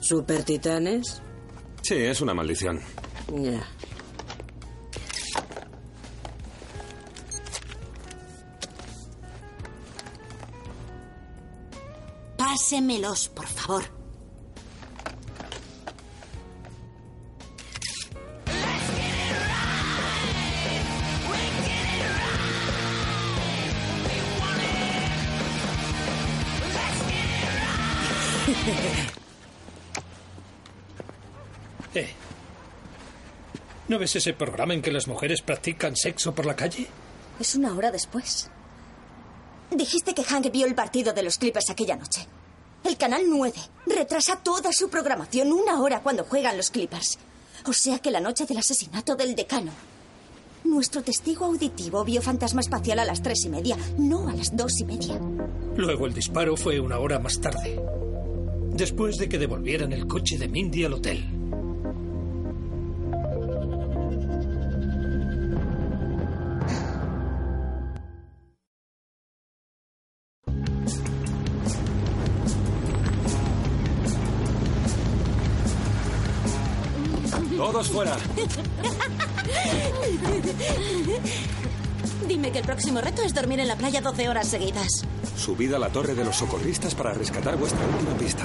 ¿Super 0.00 0.44
titanes? 0.44 1.22
Sí, 1.82 1.94
es 1.94 2.20
una 2.20 2.34
maldición. 2.34 2.80
Ya. 3.32 3.66
Pásemelos, 12.36 13.28
por 13.30 13.46
favor. 13.46 13.95
¿No 33.96 34.00
ves 34.00 34.14
ese 34.14 34.34
programa 34.34 34.74
en 34.74 34.82
que 34.82 34.92
las 34.92 35.08
mujeres 35.08 35.40
practican 35.40 35.96
sexo 35.96 36.34
por 36.34 36.44
la 36.44 36.54
calle? 36.54 36.86
Es 37.40 37.54
una 37.54 37.74
hora 37.74 37.90
después. 37.90 38.50
Dijiste 39.70 40.12
que 40.12 40.22
Hank 40.22 40.52
vio 40.52 40.66
el 40.66 40.74
partido 40.74 41.14
de 41.14 41.22
los 41.22 41.38
Clippers 41.38 41.70
aquella 41.70 41.96
noche. 41.96 42.26
El 42.84 42.98
canal 42.98 43.22
9 43.26 43.54
retrasa 43.86 44.36
toda 44.42 44.70
su 44.74 44.90
programación 44.90 45.50
una 45.50 45.80
hora 45.80 46.00
cuando 46.02 46.24
juegan 46.24 46.58
los 46.58 46.70
Clippers. 46.70 47.16
O 47.64 47.72
sea 47.72 47.98
que 47.98 48.10
la 48.10 48.20
noche 48.20 48.44
del 48.44 48.58
asesinato 48.58 49.16
del 49.16 49.34
decano. 49.34 49.72
Nuestro 50.64 51.02
testigo 51.02 51.46
auditivo 51.46 52.04
vio 52.04 52.20
fantasma 52.20 52.60
espacial 52.60 52.98
a 52.98 53.04
las 53.06 53.22
tres 53.22 53.46
y 53.46 53.48
media, 53.48 53.78
no 53.96 54.28
a 54.28 54.34
las 54.34 54.54
dos 54.54 54.78
y 54.78 54.84
media. 54.84 55.18
Luego 55.74 56.04
el 56.04 56.12
disparo 56.12 56.54
fue 56.54 56.80
una 56.80 56.98
hora 56.98 57.18
más 57.18 57.40
tarde. 57.40 57.80
Después 58.74 59.16
de 59.16 59.30
que 59.30 59.38
devolvieran 59.38 59.94
el 59.94 60.06
coche 60.06 60.36
de 60.36 60.48
Mindy 60.48 60.84
al 60.84 60.92
hotel. 60.92 61.35
Todos 77.56 77.88
fuera. 77.88 78.16
Dime 82.26 82.52
que 82.52 82.58
el 82.58 82.64
próximo 82.64 83.00
reto 83.00 83.22
es 83.22 83.32
dormir 83.32 83.60
en 83.60 83.68
la 83.68 83.76
playa 83.76 84.00
12 84.00 84.28
horas 84.28 84.48
seguidas. 84.48 85.04
Subid 85.36 85.72
a 85.74 85.78
la 85.78 85.90
torre 85.90 86.14
de 86.14 86.24
los 86.24 86.36
socorristas 86.36 86.94
para 86.94 87.12
rescatar 87.12 87.56
vuestra 87.56 87.84
última 87.86 88.16
pista. 88.18 88.44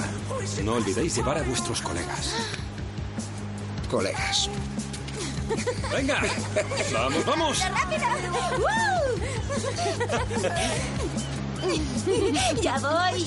No 0.64 0.74
olvidéis 0.74 1.16
llevar 1.16 1.38
a 1.38 1.42
vuestros 1.42 1.82
colegas. 1.82 2.34
Colegas. 3.90 4.48
¡Venga! 5.92 6.20
¡Vamos, 6.92 7.26
vamos! 7.26 7.58
ya 12.62 12.78
voy. 12.78 13.26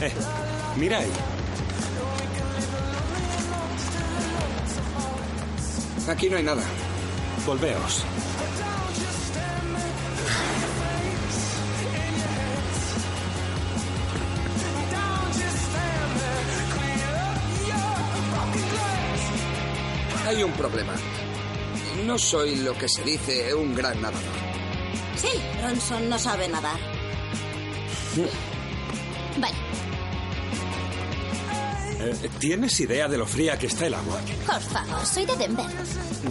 Eh, 0.00 0.12
mira 0.76 0.98
ahí. 0.98 1.10
Aquí 6.08 6.30
no 6.30 6.36
hay 6.36 6.42
nada. 6.42 6.62
Volveos. 7.44 8.04
Hay 20.26 20.42
un 20.42 20.52
problema. 20.52 20.92
No 22.04 22.18
soy 22.18 22.56
lo 22.56 22.74
que 22.74 22.88
se 22.88 23.02
dice 23.02 23.54
un 23.54 23.74
gran 23.74 24.00
nadador. 24.00 24.22
Sí, 25.16 25.28
pero 25.54 25.68
Johnson 25.68 26.08
no 26.08 26.18
sabe 26.18 26.48
nadar. 26.48 26.78
¿Tienes 32.38 32.78
idea 32.80 33.08
de 33.08 33.18
lo 33.18 33.26
fría 33.26 33.58
que 33.58 33.66
está 33.66 33.86
el 33.86 33.94
agua? 33.94 34.20
por 34.46 34.60
favor, 34.60 35.04
soy 35.06 35.26
de 35.26 35.36
Denver. 35.36 35.66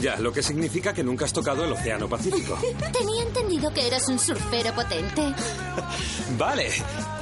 Ya, 0.02 0.18
lo 0.18 0.32
que 0.32 0.42
significa 0.44 0.94
que 0.94 1.04
nunca 1.04 1.26
has 1.26 1.34
tocado 1.34 1.64
el 1.66 1.72
Océano 1.72 2.08
Pacífico. 2.10 2.58
Tenía 2.94 3.24
entendido 3.24 3.72
que 3.74 3.88
eras 3.88 4.08
un 4.08 4.20
surfero 4.20 4.74
potente. 4.74 5.22
Vale. 6.38 6.72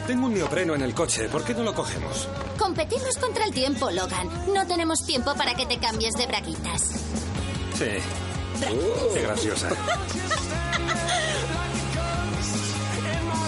Tengo 0.07 0.27
un 0.27 0.33
neopreno 0.35 0.75
en 0.75 0.81
el 0.81 0.93
coche. 0.93 1.27
¿Por 1.29 1.43
qué 1.43 1.53
no 1.53 1.63
lo 1.63 1.73
cogemos? 1.73 2.27
Competimos 2.57 3.17
contra 3.17 3.45
el 3.45 3.53
tiempo, 3.53 3.89
Logan. 3.91 4.29
No 4.53 4.65
tenemos 4.67 4.99
tiempo 5.05 5.33
para 5.35 5.55
que 5.55 5.65
te 5.65 5.79
cambies 5.79 6.13
de 6.15 6.27
braguitas. 6.27 6.81
Sí. 7.77 7.85
Qué 9.13 9.21
graciosa. 9.21 9.69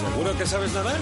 ¿Seguro 0.00 0.36
que 0.36 0.46
sabes 0.46 0.72
nadar? 0.72 0.98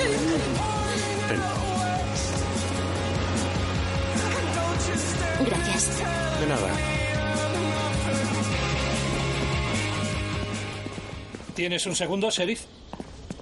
Ten. 0.00 1.40
Gracias. 5.46 5.98
De 6.40 6.46
nada. 6.46 6.70
¿Tienes 11.54 11.86
un 11.86 11.94
segundo, 11.94 12.30
sheriff? 12.30 12.62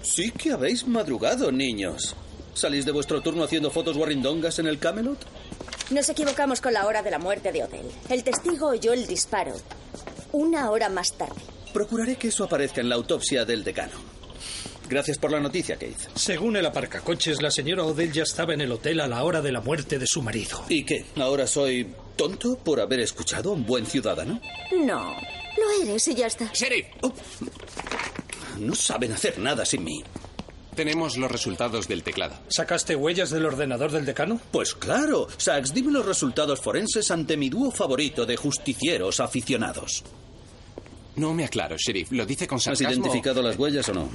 Sí 0.03 0.33
que 0.33 0.53
habéis 0.53 0.87
madrugado, 0.87 1.53
niños. 1.53 2.17
¿Salís 2.55 2.85
de 2.85 2.91
vuestro 2.93 3.21
turno 3.21 3.45
haciendo 3.45 3.71
fotos 3.71 3.97
guarrindongas 3.97 4.59
en 4.59 4.67
el 4.67 4.81
Camelot? 4.81 5.19
Nos 5.91 6.09
equivocamos 6.09 6.61
con 6.61 6.73
la 6.73 6.87
hora 6.87 7.03
de 7.03 7.11
la 7.13 7.21
muerte 7.21 7.53
de 7.53 7.63
Odell. 7.63 7.87
El 8.09 8.25
testigo 8.25 8.69
oyó 8.69 8.93
el 8.93 9.07
disparo 9.07 9.55
una 10.33 10.71
hora 10.71 10.89
más 10.89 11.13
tarde. 11.13 11.41
Procuraré 11.73 12.17
que 12.17 12.29
eso 12.29 12.45
aparezca 12.45 12.81
en 12.81 12.89
la 12.89 12.97
autopsia 12.97 13.45
del 13.45 13.63
decano. 13.63 14.18
Gracias 14.89 15.19
por 15.19 15.31
la 15.31 15.41
noticia, 15.41 15.77
Keith. 15.77 15.99
Según 16.15 16.57
el 16.57 16.65
aparcacoches, 16.67 17.43
la 17.43 17.51
señora 17.51 17.85
Odell 17.85 18.11
ya 18.13 18.23
estaba 18.23 18.55
en 18.55 18.61
el 18.63 18.73
hotel 18.73 19.01
a 19.01 19.07
la 19.07 19.23
hora 19.23 19.43
de 19.43 19.53
la 19.53 19.61
muerte 19.61 19.99
de 19.99 20.07
su 20.07 20.23
marido. 20.23 20.65
¿Y 20.69 20.85
qué? 20.85 21.05
¿Ahora 21.17 21.47
soy 21.47 21.87
tonto 22.17 22.57
por 22.59 22.81
haber 22.81 23.01
escuchado 23.01 23.51
a 23.51 23.53
un 23.53 23.67
buen 23.67 23.85
ciudadano? 23.87 24.41
No, 24.73 25.15
lo 25.57 25.83
eres 25.83 26.09
y 26.09 26.15
ya 26.15 26.27
está. 26.27 26.51
¡Sheriff! 26.55 26.87
No 28.59 28.75
saben 28.75 29.13
hacer 29.13 29.39
nada 29.39 29.65
sin 29.67 29.85
mí. 29.85 30.03
Tenemos 30.75 31.17
los 31.17 31.31
resultados 31.31 31.87
del 31.89 32.03
teclado. 32.03 32.37
¿Sacaste 32.49 32.95
huellas 32.97 33.31
del 33.31 33.45
ordenador 33.47 33.91
del 33.91 34.07
decano? 34.07 34.41
Pues 34.53 34.75
claro. 34.75 35.27
Sax, 35.37 35.75
dime 35.75 35.93
los 35.93 36.07
resultados 36.07 36.61
forenses 36.61 37.11
ante 37.11 37.37
mi 37.37 37.49
dúo 37.51 37.71
favorito 37.73 38.25
de 38.25 38.37
justicieros 38.37 39.21
aficionados. 39.21 40.05
No 41.17 41.35
me 41.35 41.45
aclaro, 41.45 41.77
sheriff. 41.77 42.13
¿Lo 42.13 42.25
dice 42.25 42.47
con 42.47 42.57
¿Has 42.59 42.65
sarcasmo? 42.65 42.91
identificado 42.93 43.43
las 43.43 43.59
huellas 43.59 43.89
o 43.89 43.93
no? 43.93 44.09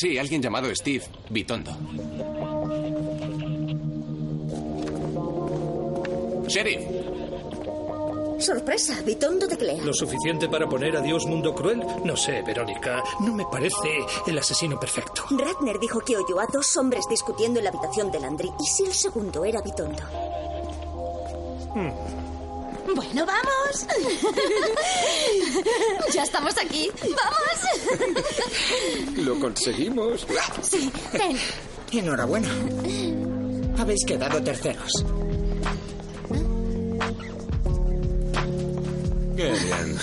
Sí, 0.00 0.16
alguien 0.16 0.40
llamado 0.40 0.72
Steve 0.76 1.02
Vitondo. 1.28 1.72
Sheriff, 6.46 6.82
Sorpresa, 8.38 9.02
Vitondo 9.02 9.48
teclea. 9.48 9.82
¿Lo 9.82 9.92
suficiente 9.92 10.48
para 10.48 10.68
poner 10.68 10.96
a 10.96 11.00
Dios 11.00 11.26
mundo 11.26 11.52
cruel? 11.52 11.82
No 12.04 12.16
sé, 12.16 12.42
Verónica. 12.42 13.02
No 13.18 13.34
me 13.34 13.44
parece 13.46 14.06
el 14.28 14.38
asesino 14.38 14.78
perfecto. 14.78 15.24
Ratner 15.30 15.80
dijo 15.80 15.98
que 15.98 16.16
oyó 16.16 16.38
a 16.38 16.46
dos 16.46 16.76
hombres 16.76 17.04
discutiendo 17.10 17.58
en 17.58 17.64
la 17.64 17.70
habitación 17.70 18.12
de 18.12 18.20
Landry. 18.20 18.52
¿Y 18.60 18.66
si 18.66 18.84
el 18.84 18.92
segundo 18.92 19.44
era 19.44 19.60
Vitondo? 19.62 20.04
Bueno, 22.94 23.26
vamos. 23.26 23.86
ya 26.14 26.22
estamos 26.22 26.56
aquí. 26.56 26.90
¡Vamos! 27.02 27.58
Lo 29.16 29.38
conseguimos. 29.38 30.26
Sí, 30.62 30.90
ten. 31.12 31.36
Enhorabuena. 31.92 32.48
Habéis 33.78 34.04
quedado 34.06 34.42
terceros. 34.42 35.04
Qué 39.36 39.50
bien. 39.50 39.98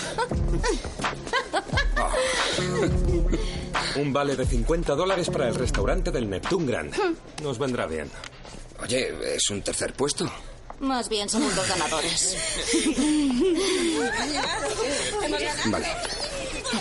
Un 3.96 4.14
vale 4.14 4.36
de 4.36 4.46
50 4.46 4.94
dólares 4.94 5.30
para 5.30 5.48
el 5.48 5.56
restaurante 5.56 6.12
del 6.12 6.30
Neptune 6.30 6.68
Grand. 6.68 6.94
Nos 7.42 7.58
vendrá 7.58 7.88
bien. 7.88 8.12
Oye, 8.84 9.36
¿es 9.36 9.50
un 9.50 9.62
tercer 9.62 9.94
puesto? 9.94 10.30
Más 10.80 11.10
bien 11.10 11.30
somos 11.30 11.56
los 11.56 11.68
ganadores. 11.68 12.38
Vale. 15.66 15.88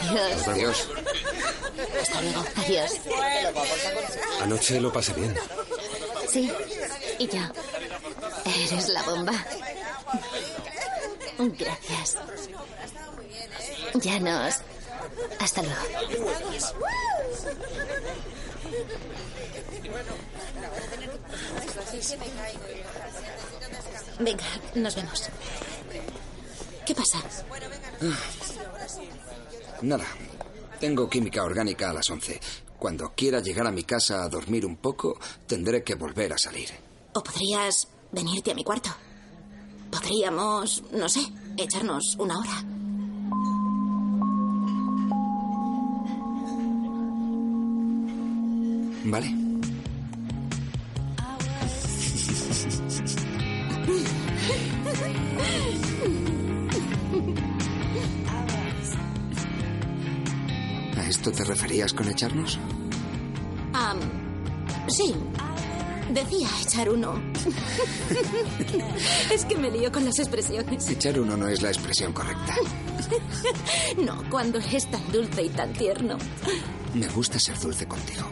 Adiós. 0.02 0.48
Adiós. 0.48 0.88
Hasta 2.00 2.20
luego. 2.20 2.44
Adiós. 2.57 2.92
Anoche 4.40 4.80
lo 4.80 4.92
pasé 4.92 5.12
bien. 5.14 5.35
Sí, 6.30 6.50
y 7.18 7.28
yo. 7.28 7.40
Eres 8.44 8.88
la 8.88 9.02
bomba. 9.02 9.33
Gracias. 11.38 12.16
Ya 13.94 14.18
nos. 14.20 14.54
Hasta 15.38 15.62
luego. 15.62 15.83
Venga, 24.24 24.44
nos 24.74 24.96
vemos. 24.96 25.28
¿Qué 26.87 26.94
pasa? 26.94 27.18
Nada. 29.82 30.06
Tengo 30.80 31.10
química 31.10 31.44
orgánica 31.44 31.90
a 31.90 31.92
las 31.92 32.08
11. 32.08 32.40
Cuando 32.78 33.12
quiera 33.14 33.40
llegar 33.40 33.66
a 33.66 33.70
mi 33.70 33.84
casa 33.84 34.22
a 34.22 34.28
dormir 34.30 34.64
un 34.64 34.76
poco, 34.76 35.18
tendré 35.46 35.84
que 35.84 35.94
volver 35.94 36.32
a 36.32 36.38
salir. 36.38 36.70
¿O 37.12 37.22
podrías 37.22 37.88
venirte 38.12 38.52
a 38.52 38.54
mi 38.54 38.64
cuarto? 38.64 38.90
Podríamos, 39.90 40.82
no 40.92 41.08
sé, 41.08 41.20
echarnos 41.58 42.16
una 42.18 42.38
hora. 42.38 42.64
¿Vale? 49.04 49.43
¿A 60.96 61.09
esto 61.09 61.33
te 61.33 61.44
referías 61.44 61.92
con 61.92 62.09
echarnos? 62.09 62.59
Am, 63.72 63.98
sí. 64.88 65.14
Decía 66.12 66.48
echar 66.62 66.90
uno. 66.90 67.20
es 69.33 69.44
que 69.46 69.57
me 69.57 69.70
lío 69.70 69.90
con 69.90 70.04
las 70.04 70.18
expresiones. 70.18 70.88
Echar 70.88 71.18
uno 71.18 71.37
no 71.37 71.48
es 71.48 71.62
la 71.62 71.68
expresión 71.70 72.12
correcta. 72.12 72.54
No, 73.98 74.22
cuando 74.30 74.59
es 74.59 74.90
tan 74.90 75.12
dulce 75.12 75.42
y 75.42 75.48
tan 75.50 75.72
tierno. 75.72 76.16
Me 76.94 77.07
gusta 77.09 77.38
ser 77.38 77.59
dulce 77.61 77.87
contigo. 77.87 78.26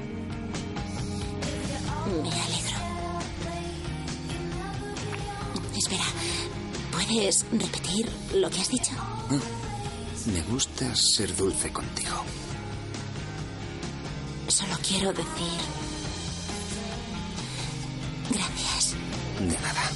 Me 2.22 2.30
alegro. 2.30 2.78
Espera, 5.76 6.04
¿puedes 7.12 7.44
repetir 7.52 8.08
lo 8.34 8.48
que 8.48 8.60
has 8.60 8.70
dicho? 8.70 8.92
Me 10.26 10.40
gusta 10.42 10.94
ser 10.94 11.34
dulce 11.36 11.72
contigo. 11.72 12.22
Solo 14.48 14.76
quiero 14.86 15.12
decir... 15.12 15.60
Gracias. 18.30 18.94
De 19.40 19.58
nada. 19.58 19.90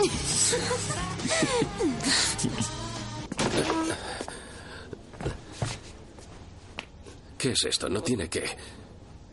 ¿Qué 7.38 7.52
es 7.52 7.64
esto? 7.64 7.88
¿No 7.88 8.02
tiene 8.02 8.28
que 8.28 8.44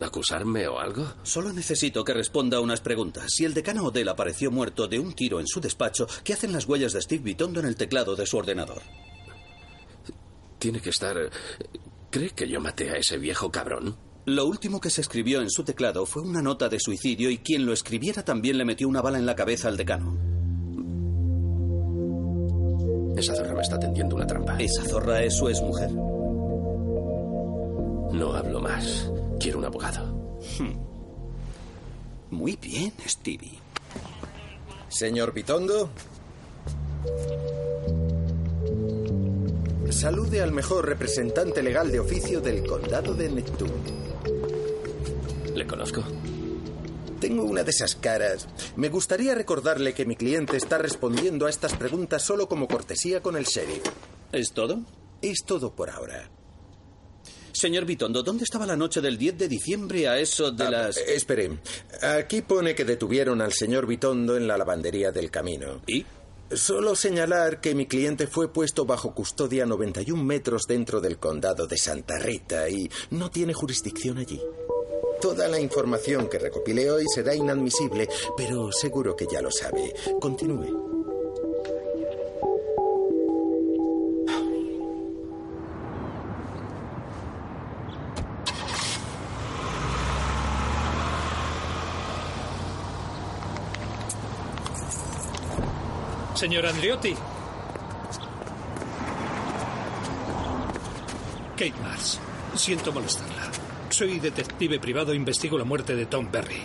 acusarme 0.00 0.68
o 0.68 0.78
algo? 0.78 1.06
Solo 1.22 1.52
necesito 1.52 2.04
que 2.04 2.14
responda 2.14 2.58
a 2.58 2.60
unas 2.60 2.80
preguntas. 2.80 3.26
Si 3.28 3.44
el 3.44 3.54
decano 3.54 3.84
Odell 3.84 4.08
apareció 4.08 4.50
muerto 4.50 4.88
de 4.88 4.98
un 4.98 5.12
tiro 5.12 5.40
en 5.40 5.46
su 5.46 5.60
despacho, 5.60 6.06
¿qué 6.24 6.32
hacen 6.32 6.52
las 6.52 6.66
huellas 6.66 6.92
de 6.92 7.02
Steve 7.02 7.22
Vitondo 7.22 7.60
en 7.60 7.66
el 7.66 7.76
teclado 7.76 8.16
de 8.16 8.26
su 8.26 8.36
ordenador? 8.36 8.82
Tiene 10.58 10.80
que 10.80 10.90
estar... 10.90 11.16
¿Cree 12.10 12.30
que 12.30 12.48
yo 12.48 12.60
maté 12.60 12.90
a 12.90 12.96
ese 12.96 13.18
viejo 13.18 13.50
cabrón? 13.50 13.96
Lo 14.24 14.46
último 14.46 14.80
que 14.80 14.90
se 14.90 15.00
escribió 15.00 15.40
en 15.40 15.50
su 15.50 15.64
teclado 15.64 16.04
fue 16.04 16.22
una 16.22 16.42
nota 16.42 16.68
de 16.68 16.80
suicidio 16.80 17.30
y 17.30 17.38
quien 17.38 17.64
lo 17.64 17.72
escribiera 17.72 18.24
también 18.24 18.58
le 18.58 18.64
metió 18.64 18.88
una 18.88 19.00
bala 19.00 19.18
en 19.18 19.26
la 19.26 19.34
cabeza 19.34 19.68
al 19.68 19.76
decano. 19.76 20.16
Esa 23.16 23.34
zorra 23.34 23.54
me 23.54 23.62
está 23.62 23.78
tendiendo 23.78 24.16
una 24.16 24.26
trampa. 24.26 24.56
¿Esa 24.58 24.84
zorra 24.84 25.22
es 25.22 25.36
su 25.36 25.48
exmujer? 25.48 25.90
No 28.12 28.32
hablo 28.34 28.60
más. 28.60 29.10
Quiero 29.40 29.58
un 29.58 29.64
abogado. 29.64 30.38
Hmm. 30.58 30.74
Muy 32.30 32.56
bien, 32.56 32.92
Stevie. 33.06 33.58
Señor 34.88 35.32
Vitondo. 35.32 35.90
Salude 39.90 40.42
al 40.42 40.52
mejor 40.52 40.86
representante 40.86 41.62
legal 41.62 41.90
de 41.90 42.00
oficio 42.00 42.40
del 42.40 42.66
condado 42.66 43.14
de 43.14 43.30
Neptune. 43.30 43.72
¿Le 45.54 45.66
conozco? 45.66 46.02
Tengo 47.20 47.42
una 47.42 47.64
de 47.64 47.70
esas 47.70 47.96
caras. 47.96 48.46
Me 48.76 48.88
gustaría 48.90 49.34
recordarle 49.34 49.94
que 49.94 50.06
mi 50.06 50.14
cliente 50.14 50.56
está 50.56 50.78
respondiendo 50.78 51.46
a 51.46 51.50
estas 51.50 51.74
preguntas 51.74 52.22
solo 52.22 52.48
como 52.48 52.68
cortesía 52.68 53.22
con 53.22 53.36
el 53.36 53.44
sheriff. 53.44 53.82
¿Es 54.30 54.52
todo? 54.52 54.80
Es 55.20 55.38
todo 55.44 55.74
por 55.74 55.90
ahora. 55.90 56.30
Señor 57.52 57.84
Vitondo, 57.84 58.22
¿dónde 58.22 58.44
estaba 58.44 58.66
la 58.66 58.76
noche 58.76 59.00
del 59.00 59.18
10 59.18 59.38
de 59.38 59.48
diciembre 59.48 60.08
a 60.08 60.18
eso 60.18 60.50
de 60.50 60.64
Ah, 60.64 60.70
las... 60.70 60.96
espere. 60.96 61.58
Aquí 62.02 62.42
pone 62.42 62.74
que 62.74 62.84
detuvieron 62.84 63.40
al 63.40 63.52
señor 63.52 63.86
Vitondo 63.86 64.36
en 64.36 64.46
la 64.46 64.56
lavandería 64.58 65.10
del 65.12 65.30
camino. 65.30 65.80
¿Y? 65.86 66.04
Solo 66.50 66.94
señalar 66.96 67.60
que 67.60 67.74
mi 67.74 67.86
cliente 67.86 68.26
fue 68.26 68.50
puesto 68.52 68.86
bajo 68.86 69.14
custodia 69.14 69.66
91 69.66 70.22
metros 70.24 70.62
dentro 70.66 71.00
del 71.00 71.18
condado 71.18 71.66
de 71.66 71.76
Santa 71.76 72.18
Rita 72.18 72.68
y 72.70 72.88
no 73.10 73.30
tiene 73.30 73.52
jurisdicción 73.52 74.16
allí. 74.18 74.40
Toda 75.20 75.48
la 75.48 75.60
información 75.60 76.28
que 76.28 76.38
recopilé 76.38 76.90
hoy 76.90 77.04
será 77.12 77.34
inadmisible, 77.34 78.08
pero 78.36 78.70
seguro 78.72 79.14
que 79.16 79.26
ya 79.30 79.42
lo 79.42 79.50
sabe. 79.50 79.92
Continúe. 80.20 80.97
Señor 96.38 96.66
Andriotti. 96.66 97.16
Kate 101.56 101.74
Mars, 101.82 102.20
siento 102.54 102.92
molestarla. 102.92 103.50
Soy 103.90 104.20
detective 104.20 104.78
privado 104.78 105.10
e 105.10 105.16
investigo 105.16 105.58
la 105.58 105.64
muerte 105.64 105.96
de 105.96 106.06
Tom 106.06 106.30
Berry. 106.30 106.62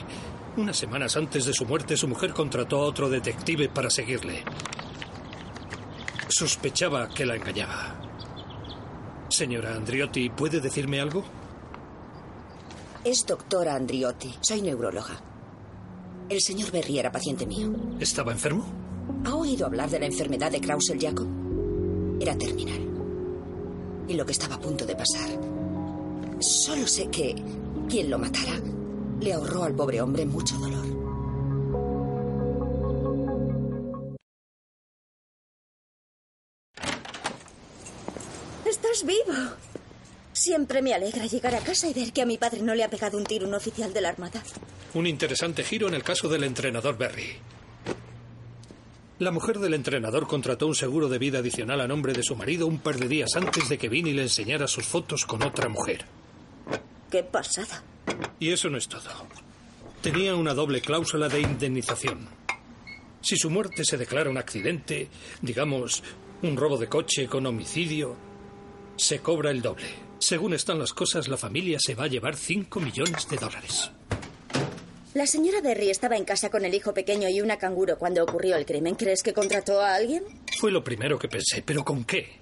Unas 0.58 0.78
semanas 0.78 1.18
antes 1.18 1.46
de 1.46 1.54
su 1.56 1.66
muerte, 1.66 1.98
su 1.98 2.08
mujer 2.08 2.34
contrató 2.34 2.82
a 2.82 2.86
otro 2.86 3.10
detective 3.10 3.68
para 3.68 3.90
seguirle. 3.90 4.44
Sospechaba 6.28 7.10
que 7.10 7.26
la 7.26 7.36
engañaba. 7.36 7.96
Señora 9.28 9.74
Andriotti, 9.74 10.30
¿puede 10.30 10.62
decirme 10.62 11.02
algo? 11.02 11.24
Es 13.04 13.26
doctora 13.26 13.74
Andriotti. 13.74 14.36
Soy 14.40 14.62
neuróloga. 14.62 15.20
El 16.30 16.42
señor 16.42 16.70
Berry 16.72 17.00
era 17.00 17.12
paciente 17.12 17.48
mío. 17.48 17.74
¿Estaba 18.00 18.34
enfermo? 18.34 18.93
¿Ha 19.26 19.36
oído 19.36 19.66
hablar 19.66 19.90
de 19.90 20.00
la 20.00 20.06
enfermedad 20.06 20.52
de 20.52 20.60
Krausel-Jacob? 20.60 21.28
Era 22.20 22.38
terminal. 22.38 22.82
Y 24.08 24.14
lo 24.16 24.26
que 24.26 24.34
estaba 24.34 24.56
a 24.56 24.60
punto 24.60 24.86
de 24.86 24.96
pasar. 24.96 25.30
Solo 26.40 26.86
sé 26.88 27.08
que 27.10 27.36
quien 27.90 28.10
lo 28.10 28.20
matara 28.20 28.60
le 29.22 29.34
ahorró 29.34 29.64
al 29.64 29.74
pobre 29.74 30.02
hombre 30.02 30.26
mucho 30.26 30.58
dolor. 30.58 30.86
Estás 38.66 39.06
vivo. 39.06 39.54
Siempre 40.34 40.82
me 40.82 40.94
alegra 40.94 41.26
llegar 41.28 41.56
a 41.56 41.60
casa 41.60 41.88
y 41.88 41.94
ver 41.94 42.12
que 42.12 42.22
a 42.22 42.26
mi 42.26 42.38
padre 42.38 42.62
no 42.62 42.76
le 42.76 42.84
ha 42.84 42.90
pegado 42.90 43.18
un 43.18 43.24
tiro 43.24 43.48
un 43.48 43.54
oficial 43.54 43.94
de 43.94 44.02
la 44.02 44.10
Armada. 44.10 44.44
Un 44.94 45.08
interesante 45.08 45.64
giro 45.64 45.88
en 45.88 45.94
el 45.94 46.04
caso 46.04 46.28
del 46.28 46.44
entrenador 46.44 46.98
Berry. 46.98 47.38
La 49.24 49.32
mujer 49.32 49.60
del 49.60 49.74
entrenador 49.74 50.28
contrató 50.28 50.68
un 50.68 50.76
seguro 50.76 51.08
de 51.08 51.18
vida 51.18 51.40
adicional 51.40 51.80
a 51.80 51.88
nombre 51.88 52.12
de 52.12 52.24
su 52.24 52.36
marido 52.36 52.68
un 52.68 52.80
par 52.80 52.98
de 52.98 53.08
días 53.08 53.38
antes 53.38 53.70
de 53.70 53.78
que 53.78 53.88
Vinny 53.88 54.12
le 54.12 54.24
enseñara 54.24 54.68
sus 54.68 54.84
fotos 54.84 55.26
con 55.26 55.42
otra 55.44 55.70
mujer. 55.70 56.04
Qué 57.10 57.24
pasada. 57.24 57.86
Y 58.38 58.52
eso 58.52 58.70
no 58.70 58.78
es 58.78 58.90
todo. 58.90 59.10
Tenía 60.02 60.36
una 60.36 60.54
doble 60.54 60.82
cláusula 60.82 61.30
de 61.30 61.40
indemnización. 61.40 62.28
Si 63.22 63.38
su 63.38 63.50
muerte 63.50 63.86
se 63.86 63.98
declara 63.98 64.30
un 64.30 64.38
accidente, 64.38 65.08
digamos, 65.42 66.04
un 66.42 66.58
robo 66.58 66.78
de 66.78 66.90
coche 66.90 67.28
con 67.28 67.46
homicidio, 67.46 68.18
se 68.98 69.20
cobra 69.20 69.52
el 69.52 69.62
doble. 69.62 69.88
Según 70.20 70.54
están 70.54 70.80
las 70.80 70.92
cosas, 70.92 71.30
la 71.30 71.38
familia 71.38 71.78
se 71.80 71.96
va 71.96 72.04
a 72.04 72.08
llevar 72.08 72.36
5 72.36 72.78
millones 72.82 73.30
de 73.30 73.38
dólares. 73.38 73.90
La 75.14 75.28
señora 75.28 75.62
Berry 75.62 75.92
estaba 75.92 76.18
en 76.18 76.26
casa 76.26 76.50
con 76.50 76.66
el 76.66 76.74
hijo 76.74 76.94
pequeño 76.94 77.30
y 77.30 77.40
una 77.40 77.58
canguro 77.58 78.00
cuando 78.00 78.24
ocurrió 78.24 78.56
el 78.56 78.66
crimen. 78.66 78.96
¿Crees 78.96 79.22
que 79.22 79.32
contrató 79.34 79.80
a 79.80 79.94
alguien? 79.94 80.24
Fue 80.60 80.72
lo 80.72 80.84
primero 80.84 81.20
que 81.20 81.28
pensé, 81.28 81.62
pero 81.62 81.84
¿con 81.84 82.04
qué? 82.04 82.40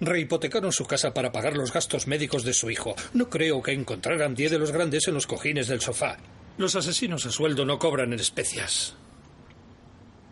Rehipotecaron 0.00 0.72
su 0.72 0.86
casa 0.86 1.12
para 1.12 1.32
pagar 1.32 1.54
los 1.54 1.72
gastos 1.72 2.06
médicos 2.06 2.44
de 2.44 2.54
su 2.54 2.70
hijo. 2.70 2.94
No 3.12 3.28
creo 3.28 3.62
que 3.62 3.72
encontraran 3.72 4.34
10 4.34 4.52
de 4.52 4.58
los 4.58 4.72
grandes 4.72 5.06
en 5.06 5.14
los 5.14 5.26
cojines 5.26 5.66
del 5.68 5.82
sofá. 5.82 6.16
Los 6.56 6.76
asesinos 6.76 7.26
a 7.26 7.30
sueldo 7.30 7.66
no 7.66 7.78
cobran 7.78 8.12
en 8.14 8.20
especias. 8.20 8.94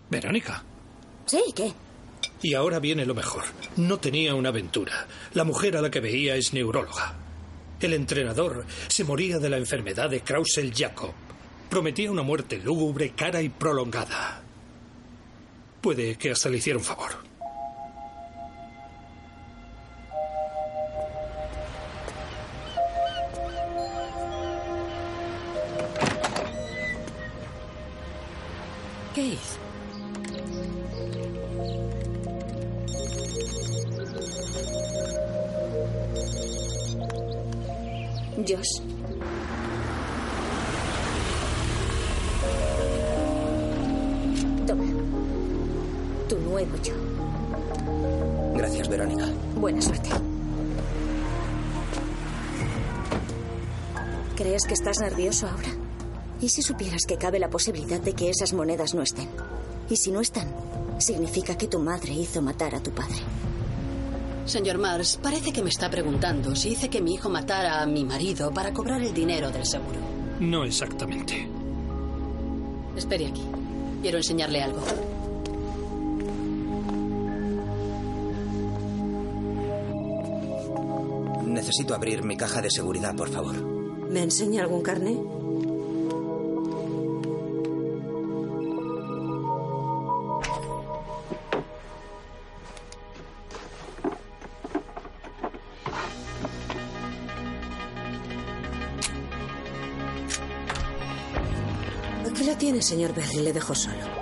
Verónica. 0.09 0.65
Sí, 1.27 1.43
¿qué? 1.55 1.73
Y 2.43 2.55
ahora 2.55 2.79
viene 2.79 3.05
lo 3.05 3.15
mejor. 3.15 3.45
No 3.77 3.99
tenía 3.99 4.35
una 4.35 4.49
aventura. 4.49 5.07
La 5.35 5.45
mujer 5.45 5.77
a 5.77 5.83
la 5.83 5.91
que 5.91 6.01
veía 6.01 6.37
es 6.37 6.55
neuróloga. 6.55 7.17
El 7.81 7.93
entrenador 7.93 8.65
se 8.89 9.05
moría 9.05 9.39
de 9.39 9.51
la 9.51 9.59
enfermedad 9.59 10.09
de 10.09 10.23
Krausel-Jacob. 10.23 11.13
Prometía 11.69 12.11
una 12.11 12.23
muerte 12.23 12.59
lúgubre, 12.59 13.11
cara 13.11 13.43
y 13.43 13.49
prolongada. 13.49 14.43
Puede 15.81 16.17
que 16.17 16.31
hasta 16.31 16.49
le 16.49 16.59
hiciera 16.59 16.79
un 16.79 16.85
favor. 16.85 17.13
Si 56.57 56.63
supieras 56.63 57.05
que 57.05 57.19
cabe 57.19 57.39
la 57.39 57.51
posibilidad 57.51 58.01
de 58.01 58.15
que 58.15 58.31
esas 58.31 58.55
monedas 58.55 58.95
no 58.95 59.03
estén? 59.03 59.29
Y 59.91 59.97
si 59.97 60.11
no 60.11 60.23
están, 60.23 60.49
significa 60.97 61.59
que 61.59 61.69
tu 61.69 61.79
madre 61.79 62.15
hizo 62.15 62.41
matar 62.41 62.75
a 62.75 62.83
tu 62.83 62.93
padre. 62.93 63.19
Señor 64.47 64.79
Mars, 64.79 65.19
parece 65.23 65.53
que 65.53 65.63
me 65.63 65.69
está 65.69 65.91
preguntando 65.91 66.57
si 66.57 66.71
hice 66.71 66.89
que 66.89 67.03
mi 67.03 67.13
hijo 67.13 67.29
matara 67.29 67.83
a 67.83 67.87
mi 67.87 68.07
marido 68.07 68.55
para 68.55 68.73
cobrar 68.73 69.03
el 69.03 69.13
dinero 69.13 69.51
del 69.51 69.67
seguro. 69.67 69.99
No 70.41 70.65
exactamente. 70.65 71.47
Espere 72.97 73.27
aquí. 73.27 73.43
Quiero 74.01 74.17
enseñarle 74.17 74.63
algo. 74.63 74.81
Necesito 81.45 81.95
abrir 81.95 82.25
mi 82.25 82.39
caja 82.39 82.63
de 82.63 82.71
seguridad, 82.71 83.15
por 83.15 83.29
favor. 83.29 83.63
¿Me 84.09 84.23
enseña 84.23 84.63
algún 84.63 84.81
carné? 84.81 85.36
Señor 102.87 103.13
Berry. 103.13 103.41
Le 103.43 103.53
dejo 103.53 103.75
solo. 103.75 104.16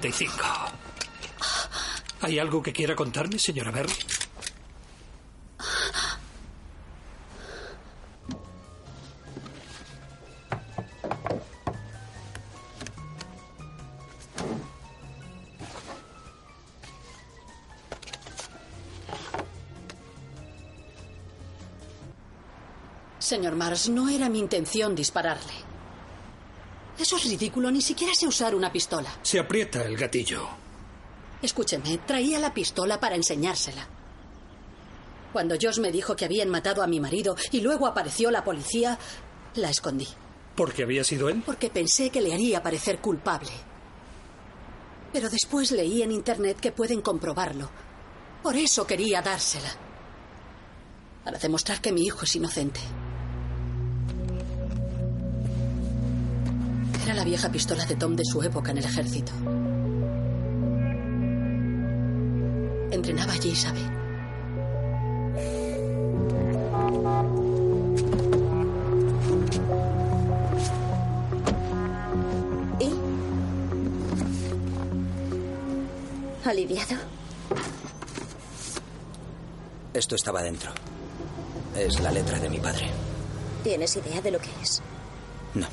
45. 0.00 0.34
¿Hay 2.22 2.38
algo 2.38 2.62
que 2.62 2.72
quiera 2.72 2.96
contarme, 2.96 3.38
señora 3.38 3.70
Berry? 3.70 3.92
Señor 23.18 23.54
Mars, 23.54 23.90
no 23.90 24.08
era 24.08 24.30
mi 24.30 24.38
intención 24.38 24.94
dispararle. 24.94 25.69
Eso 27.00 27.16
es 27.16 27.24
ridículo, 27.24 27.70
ni 27.70 27.80
siquiera 27.80 28.12
sé 28.14 28.26
usar 28.26 28.54
una 28.54 28.70
pistola. 28.70 29.08
Se 29.22 29.38
aprieta 29.38 29.82
el 29.82 29.96
gatillo. 29.96 30.46
Escúcheme, 31.40 31.96
traía 32.06 32.38
la 32.38 32.52
pistola 32.52 33.00
para 33.00 33.16
enseñársela. 33.16 33.88
Cuando 35.32 35.54
Josh 35.58 35.78
me 35.78 35.92
dijo 35.92 36.14
que 36.14 36.26
habían 36.26 36.50
matado 36.50 36.82
a 36.82 36.86
mi 36.86 37.00
marido 37.00 37.36
y 37.52 37.62
luego 37.62 37.86
apareció 37.86 38.30
la 38.30 38.44
policía, 38.44 38.98
la 39.54 39.70
escondí. 39.70 40.08
¿Porque 40.54 40.82
había 40.82 41.02
sido 41.02 41.30
él? 41.30 41.42
Porque 41.46 41.70
pensé 41.70 42.10
que 42.10 42.20
le 42.20 42.34
haría 42.34 42.62
parecer 42.62 42.98
culpable. 42.98 43.52
Pero 45.10 45.30
después 45.30 45.70
leí 45.70 46.02
en 46.02 46.12
Internet 46.12 46.60
que 46.60 46.72
pueden 46.72 47.00
comprobarlo. 47.00 47.70
Por 48.42 48.56
eso 48.56 48.86
quería 48.86 49.22
dársela. 49.22 49.74
Para 51.24 51.38
demostrar 51.38 51.80
que 51.80 51.92
mi 51.92 52.02
hijo 52.02 52.24
es 52.24 52.36
inocente. 52.36 52.80
Era 57.10 57.16
la 57.16 57.24
vieja 57.24 57.50
pistola 57.50 57.84
de 57.86 57.96
Tom 57.96 58.14
de 58.14 58.24
su 58.24 58.40
época 58.40 58.70
en 58.70 58.78
el 58.78 58.84
ejército. 58.84 59.32
Entrenaba 62.92 63.32
allí, 63.32 63.52
¿sabe? 63.56 63.80
¿Y? 72.78 72.94
¿Aliviado? 76.48 76.94
Esto 79.92 80.14
estaba 80.14 80.42
dentro. 80.42 80.70
Es 81.76 81.98
la 81.98 82.12
letra 82.12 82.38
de 82.38 82.48
mi 82.48 82.60
padre. 82.60 82.88
¿Tienes 83.64 83.96
idea 83.96 84.20
de 84.20 84.30
lo 84.30 84.38
que 84.38 84.50
es? 84.62 84.80
No. 85.54 85.66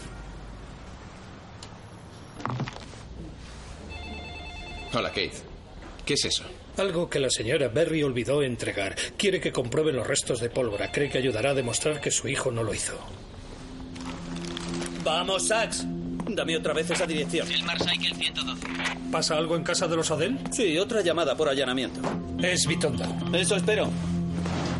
Hola, 4.97 5.11
Keith. 5.11 5.33
¿Qué 6.07 6.15
es 6.15 6.25
eso? 6.25 6.43
Algo 6.77 7.07
que 7.07 7.19
la 7.19 7.29
señora 7.29 7.67
Berry 7.67 8.01
olvidó 8.01 8.41
entregar. 8.41 8.95
Quiere 9.15 9.39
que 9.39 9.51
comprueben 9.51 9.95
los 9.95 10.07
restos 10.07 10.39
de 10.39 10.49
pólvora. 10.49 10.91
Cree 10.91 11.07
que 11.07 11.19
ayudará 11.19 11.51
a 11.51 11.53
demostrar 11.53 12.01
que 12.01 12.09
su 12.09 12.27
hijo 12.27 12.49
no 12.49 12.63
lo 12.63 12.73
hizo. 12.73 12.97
Vamos, 15.03 15.49
Sax. 15.49 15.85
Dame 16.29 16.57
otra 16.57 16.73
vez 16.73 16.89
esa 16.89 17.05
dirección. 17.05 17.47
El 17.51 17.63
Marcycle 17.63 18.15
112. 18.15 18.67
¿Pasa 19.11 19.37
algo 19.37 19.55
en 19.55 19.63
casa 19.63 19.87
de 19.87 19.97
los 19.97 20.09
Adel? 20.09 20.39
Sí, 20.51 20.79
otra 20.79 21.01
llamada 21.01 21.37
por 21.37 21.47
allanamiento. 21.47 22.01
Es 22.41 22.65
Bitonda. 22.65 23.07
Eso 23.33 23.55
espero. 23.55 23.91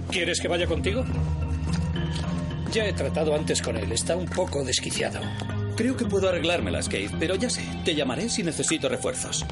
¿Quieres 0.10 0.42
que 0.42 0.48
vaya 0.48 0.66
contigo? 0.66 1.06
Ya 2.72 2.88
he 2.88 2.94
tratado 2.94 3.36
antes 3.36 3.62
con 3.62 3.78
él. 3.78 3.92
Está 3.92 4.16
un 4.16 4.26
poco 4.26 4.64
desquiciado. 4.64 5.20
Creo 5.76 5.96
que 5.96 6.06
puedo 6.06 6.28
arreglármelas, 6.28 6.90
Keith, 6.90 7.12
pero 7.20 7.36
ya 7.36 7.52
sé. 7.52 7.64
Te 7.86 7.94
llamaré 7.94 8.30
si 8.30 8.42
necesito 8.42 8.90
refuerzos. 8.90 9.46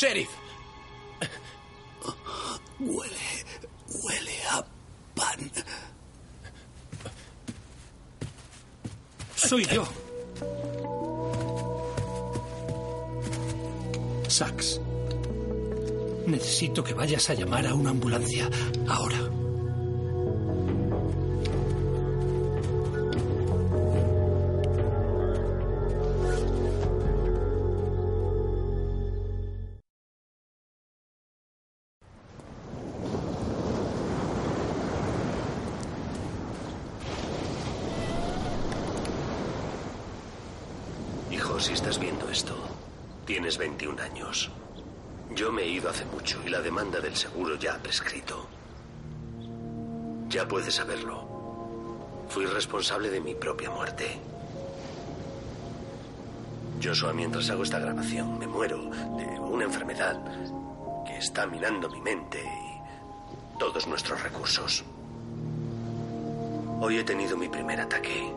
Sheriff. 0.00 0.30
Huele. 2.80 3.44
Huele 4.00 4.36
a 4.50 4.64
pan. 5.14 5.50
Soy 9.36 9.66
yo. 9.66 9.84
Sax. 14.26 14.80
Necesito 16.26 16.82
que 16.82 16.94
vayas 16.94 17.28
a 17.28 17.34
llamar 17.34 17.66
a 17.66 17.74
una 17.74 17.90
ambulancia. 17.90 18.48
Ahora. 18.88 19.19
Viendo 42.00 42.28
esto, 42.30 42.56
tienes 43.26 43.58
21 43.58 44.02
años. 44.02 44.50
Yo 45.34 45.52
me 45.52 45.62
he 45.62 45.68
ido 45.68 45.90
hace 45.90 46.04
mucho 46.06 46.40
y 46.44 46.48
la 46.48 46.60
demanda 46.60 46.98
del 46.98 47.14
seguro 47.14 47.56
ya 47.56 47.74
ha 47.74 47.78
prescrito. 47.78 48.48
Ya 50.28 50.48
puedes 50.48 50.74
saberlo. 50.74 51.28
Fui 52.28 52.46
responsable 52.46 53.10
de 53.10 53.20
mi 53.20 53.34
propia 53.34 53.70
muerte. 53.70 54.18
Joshua, 56.82 57.12
mientras 57.12 57.50
hago 57.50 57.62
esta 57.62 57.78
grabación, 57.78 58.38
me 58.38 58.46
muero 58.46 58.78
de 59.16 59.38
una 59.38 59.64
enfermedad 59.64 60.18
que 61.04 61.18
está 61.18 61.46
minando 61.46 61.90
mi 61.90 62.00
mente 62.00 62.42
y 62.42 63.58
todos 63.58 63.86
nuestros 63.86 64.22
recursos. 64.22 64.84
Hoy 66.80 66.96
he 66.96 67.04
tenido 67.04 67.36
mi 67.36 67.48
primer 67.48 67.80
ataque 67.80 68.32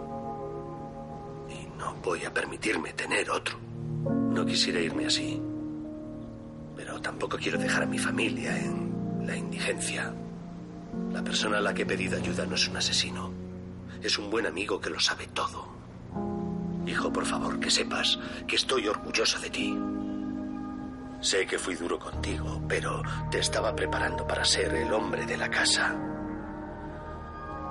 voy 2.04 2.26
a 2.26 2.34
permitirme 2.34 2.94
tener 2.94 3.32
otro. 3.32 3.58
No 4.04 4.46
quisiera 4.46 4.80
irme 4.80 5.06
así, 5.06 5.42
pero 6.76 7.00
tampoco 7.02 7.38
quiero 7.38 7.58
dejar 7.58 7.84
a 7.84 7.88
mi 7.88 7.98
familia 7.98 8.58
en 8.60 9.26
la 9.26 9.38
indigencia. 9.38 10.14
La 11.12 11.24
persona 11.24 11.60
a 11.60 11.62
la 11.62 11.74
que 11.74 11.84
he 11.84 11.86
pedido 11.86 12.18
ayuda 12.18 12.46
no 12.46 12.56
es 12.56 12.68
un 12.68 12.78
asesino, 12.78 13.32
es 14.02 14.20
un 14.20 14.30
buen 14.30 14.46
amigo 14.46 14.82
que 14.82 14.90
lo 14.90 15.00
sabe 15.00 15.28
todo. 15.28 15.68
Hijo, 16.86 17.14
por 17.14 17.26
favor, 17.26 17.60
que 17.60 17.72
sepas 17.72 18.20
que 18.48 18.58
estoy 18.58 18.88
orgulloso 18.88 19.40
de 19.40 19.50
ti. 19.50 19.78
Sé 21.22 21.48
que 21.48 21.58
fui 21.58 21.76
duro 21.76 21.98
contigo, 21.98 22.62
pero 22.68 23.02
te 23.32 23.40
estaba 23.40 23.74
preparando 23.74 24.28
para 24.28 24.44
ser 24.44 24.76
el 24.76 24.92
hombre 24.92 25.26
de 25.26 25.38
la 25.38 25.50
casa. 25.50 26.13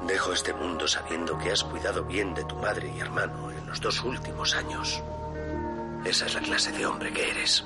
Dejo 0.06 0.32
este 0.32 0.52
mundo 0.52 0.88
sabiendo 0.88 1.38
que 1.38 1.52
has 1.52 1.62
cuidado 1.62 2.04
bien 2.04 2.34
de 2.34 2.44
tu 2.44 2.56
madre 2.56 2.92
y 2.94 3.00
hermano 3.00 3.50
en 3.50 3.66
los 3.66 3.80
dos 3.80 4.02
últimos 4.02 4.54
años. 4.54 5.02
Esa 6.04 6.26
es 6.26 6.34
la 6.34 6.40
clase 6.40 6.72
de 6.72 6.84
hombre 6.84 7.12
que 7.12 7.30
eres. 7.30 7.64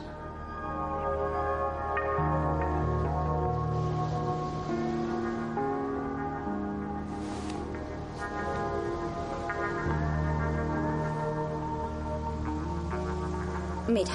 Mira, 13.88 14.12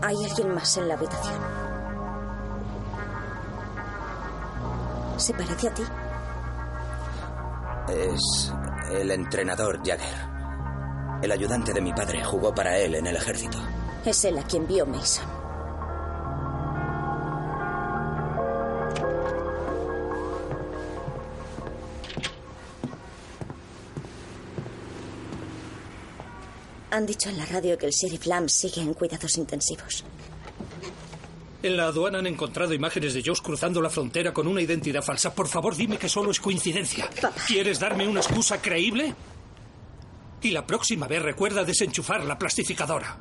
hay 0.00 0.24
alguien 0.24 0.54
más 0.54 0.76
en 0.78 0.88
la 0.88 0.94
habitación. 0.94 1.40
¿Se 5.18 5.34
parece 5.34 5.68
a 5.68 5.74
ti? 5.74 5.82
Es 7.88 8.52
el 8.92 9.10
entrenador 9.10 9.80
Jagger. 9.84 10.30
El 11.22 11.32
ayudante 11.32 11.72
de 11.72 11.80
mi 11.80 11.92
padre 11.92 12.24
jugó 12.24 12.54
para 12.54 12.78
él 12.78 12.94
en 12.94 13.06
el 13.06 13.16
ejército. 13.16 13.58
Es 14.04 14.24
él 14.24 14.38
a 14.38 14.42
quien 14.42 14.66
vio 14.66 14.86
Mason. 14.86 15.40
Han 26.92 27.06
dicho 27.06 27.28
en 27.28 27.38
la 27.38 27.46
radio 27.46 27.78
que 27.78 27.86
el 27.86 27.92
sheriff 27.92 28.26
Lamb 28.26 28.48
sigue 28.48 28.80
en 28.80 28.94
cuidados 28.94 29.38
intensivos. 29.38 30.04
En 31.62 31.76
la 31.76 31.86
aduana 31.86 32.18
han 32.18 32.26
encontrado 32.26 32.72
imágenes 32.72 33.12
de 33.12 33.22
Josh 33.22 33.42
cruzando 33.42 33.82
la 33.82 33.90
frontera 33.90 34.32
con 34.32 34.46
una 34.46 34.62
identidad 34.62 35.02
falsa. 35.02 35.34
Por 35.34 35.46
favor, 35.46 35.76
dime 35.76 35.98
que 35.98 36.08
solo 36.08 36.30
es 36.30 36.40
coincidencia. 36.40 37.08
¿Quieres 37.46 37.78
darme 37.78 38.08
una 38.08 38.20
excusa 38.20 38.62
creíble? 38.62 39.14
Y 40.40 40.50
la 40.52 40.66
próxima 40.66 41.06
vez 41.06 41.20
recuerda 41.22 41.62
desenchufar 41.62 42.24
la 42.24 42.38
plastificadora. 42.38 43.18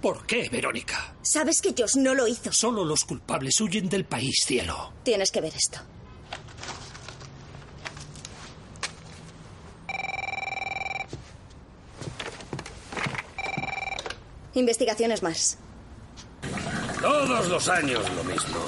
¿Por 0.00 0.24
qué, 0.24 0.48
Verónica? 0.48 1.14
¿Sabes 1.20 1.60
que 1.60 1.74
Josh 1.76 1.96
no 1.96 2.14
lo 2.14 2.26
hizo? 2.26 2.50
Solo 2.50 2.82
los 2.82 3.04
culpables 3.04 3.60
huyen 3.60 3.90
del 3.90 4.06
país, 4.06 4.36
cielo. 4.46 4.94
Tienes 5.04 5.30
que 5.30 5.42
ver 5.42 5.52
esto. 5.54 5.80
Investigaciones 14.54 15.22
más. 15.22 15.58
Todos 17.00 17.48
los 17.48 17.68
años 17.68 18.04
lo 18.14 18.24
mismo. 18.24 18.58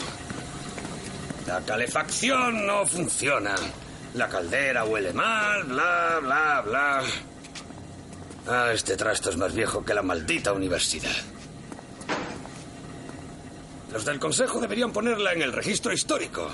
La 1.46 1.60
calefacción 1.60 2.66
no 2.66 2.86
funciona. 2.86 3.54
La 4.14 4.28
caldera 4.28 4.84
huele 4.84 5.12
mal, 5.12 5.64
bla, 5.64 6.18
bla, 6.22 6.62
bla. 6.62 7.02
Ah, 8.46 8.70
este 8.72 8.96
trasto 8.96 9.30
es 9.30 9.36
más 9.36 9.54
viejo 9.54 9.84
que 9.84 9.94
la 9.94 10.02
maldita 10.02 10.52
universidad. 10.52 11.10
Los 13.92 14.04
del 14.04 14.18
consejo 14.18 14.60
deberían 14.60 14.92
ponerla 14.92 15.32
en 15.32 15.42
el 15.42 15.52
registro 15.52 15.92
histórico. 15.92 16.48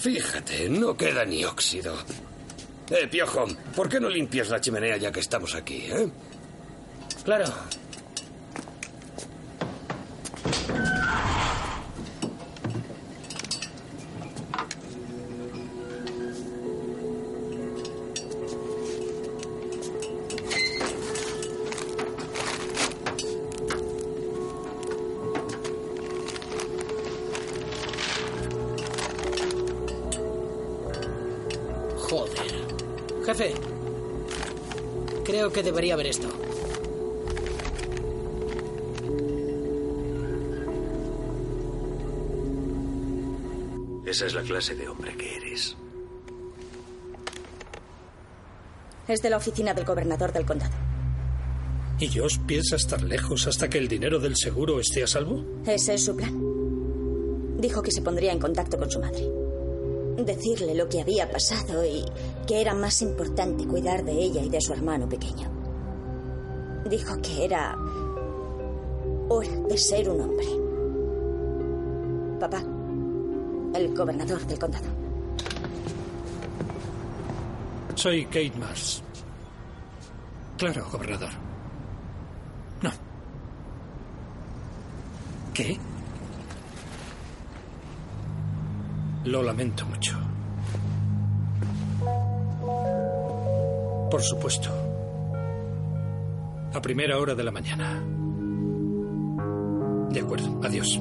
Fíjate, 0.00 0.68
no 0.68 0.96
queda 0.96 1.24
ni 1.24 1.44
óxido. 1.44 1.94
Eh, 2.90 3.08
Piojo, 3.08 3.46
¿por 3.74 3.88
qué 3.88 3.98
no 3.98 4.08
limpias 4.10 4.50
la 4.50 4.60
chimenea 4.60 4.98
ya 4.98 5.10
que 5.10 5.20
estamos 5.20 5.54
aquí, 5.54 5.86
eh? 5.90 6.08
Claro. 7.24 7.46
Clase 44.62 44.74
de 44.76 44.88
hombre 44.88 45.16
que 45.16 45.36
eres. 45.36 45.76
Es 49.08 49.20
de 49.20 49.30
la 49.30 49.36
oficina 49.38 49.74
del 49.74 49.84
gobernador 49.84 50.32
del 50.32 50.46
condado. 50.46 50.72
¿Y 51.98 52.08
Josh 52.08 52.38
piensa 52.46 52.76
estar 52.76 53.02
lejos 53.02 53.48
hasta 53.48 53.68
que 53.68 53.78
el 53.78 53.88
dinero 53.88 54.20
del 54.20 54.36
seguro 54.36 54.78
esté 54.78 55.02
a 55.02 55.08
salvo? 55.08 55.44
Ese 55.66 55.94
es 55.94 56.04
su 56.04 56.14
plan. 56.14 56.32
Dijo 57.58 57.82
que 57.82 57.90
se 57.90 58.02
pondría 58.02 58.32
en 58.32 58.38
contacto 58.38 58.78
con 58.78 58.88
su 58.88 59.00
madre. 59.00 59.28
Decirle 60.24 60.76
lo 60.76 60.88
que 60.88 61.00
había 61.00 61.28
pasado 61.28 61.84
y 61.84 62.04
que 62.46 62.60
era 62.60 62.74
más 62.74 63.02
importante 63.02 63.66
cuidar 63.66 64.04
de 64.04 64.12
ella 64.12 64.42
y 64.42 64.48
de 64.48 64.60
su 64.60 64.72
hermano 64.72 65.08
pequeño. 65.08 65.50
Dijo 66.88 67.20
que 67.20 67.44
era 67.44 67.76
hora 69.28 69.56
de 69.68 69.78
ser 69.78 70.08
un 70.08 70.20
hombre. 70.20 70.46
Papá, 72.38 72.64
el 73.74 73.94
gobernador 73.96 74.46
del 74.46 74.58
condado. 74.58 74.86
Soy 77.94 78.24
Kate 78.26 78.52
Mars. 78.58 79.02
Claro, 80.58 80.86
gobernador. 80.90 81.30
No. 82.82 82.90
¿Qué? 85.54 85.78
Lo 89.24 89.42
lamento 89.42 89.86
mucho. 89.86 90.18
Por 94.10 94.22
supuesto. 94.22 94.70
A 96.74 96.80
primera 96.80 97.18
hora 97.18 97.34
de 97.34 97.44
la 97.44 97.50
mañana. 97.50 98.02
De 100.10 100.20
acuerdo. 100.20 100.60
Adiós. 100.64 101.00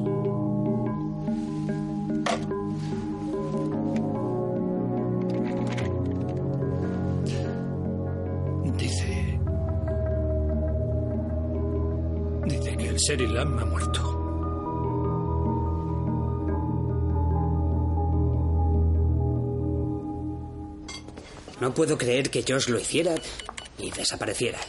Sheriff 13.07 13.31
Lamb 13.31 13.59
ha 13.59 13.65
muerto. 13.65 14.01
No 21.59 21.73
puedo 21.73 21.97
creer 21.97 22.29
que 22.29 22.43
Josh 22.47 22.69
lo 22.69 22.79
hiciera 22.79 23.15
y 23.77 23.91
desapareciera. 23.91 24.59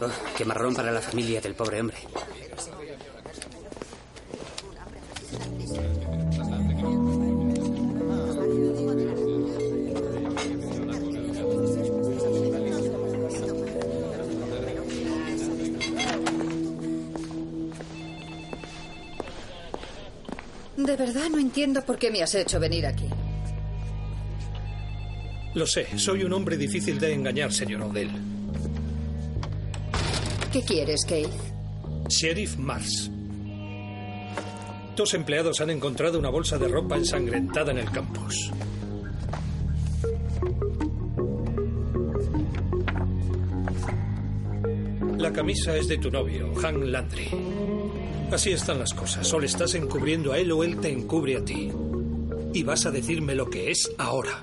Oh, 0.00 0.08
qué 0.36 0.44
marrón 0.44 0.74
para 0.74 0.92
la 0.92 1.00
familia 1.00 1.40
del 1.40 1.54
pobre 1.54 1.80
hombre. 1.80 1.98
De 20.84 20.96
verdad 20.96 21.30
no 21.30 21.38
entiendo 21.38 21.82
por 21.82 21.98
qué 21.98 22.10
me 22.10 22.22
has 22.22 22.34
hecho 22.34 22.60
venir 22.60 22.84
aquí. 22.84 23.08
Lo 25.54 25.66
sé, 25.66 25.86
soy 25.98 26.24
un 26.24 26.32
hombre 26.34 26.58
difícil 26.58 27.00
de 27.00 27.14
engañar, 27.14 27.50
señor 27.52 27.82
Odell. 27.82 28.10
¿Qué 30.52 30.60
quieres, 30.60 31.06
Keith? 31.06 31.30
Sheriff 32.08 32.58
Mars. 32.58 33.10
Dos 34.94 35.14
empleados 35.14 35.62
han 35.62 35.70
encontrado 35.70 36.18
una 36.18 36.28
bolsa 36.28 36.58
de 36.58 36.68
ropa 36.68 36.96
ensangrentada 36.96 37.72
en 37.72 37.78
el 37.78 37.90
campus. 37.90 38.50
La 45.16 45.32
camisa 45.32 45.74
es 45.76 45.88
de 45.88 45.96
tu 45.96 46.10
novio, 46.10 46.54
Hank 46.56 46.84
Landry. 46.84 47.30
Así 48.34 48.50
están 48.50 48.80
las 48.80 48.92
cosas. 48.92 49.32
O 49.32 49.38
le 49.38 49.46
estás 49.46 49.76
encubriendo 49.76 50.32
a 50.32 50.38
él 50.38 50.50
o 50.50 50.64
él 50.64 50.80
te 50.80 50.90
encubre 50.90 51.36
a 51.36 51.44
ti. 51.44 51.70
Y 52.52 52.64
vas 52.64 52.84
a 52.84 52.90
decirme 52.90 53.36
lo 53.36 53.48
que 53.48 53.70
es 53.70 53.92
ahora. 53.96 54.40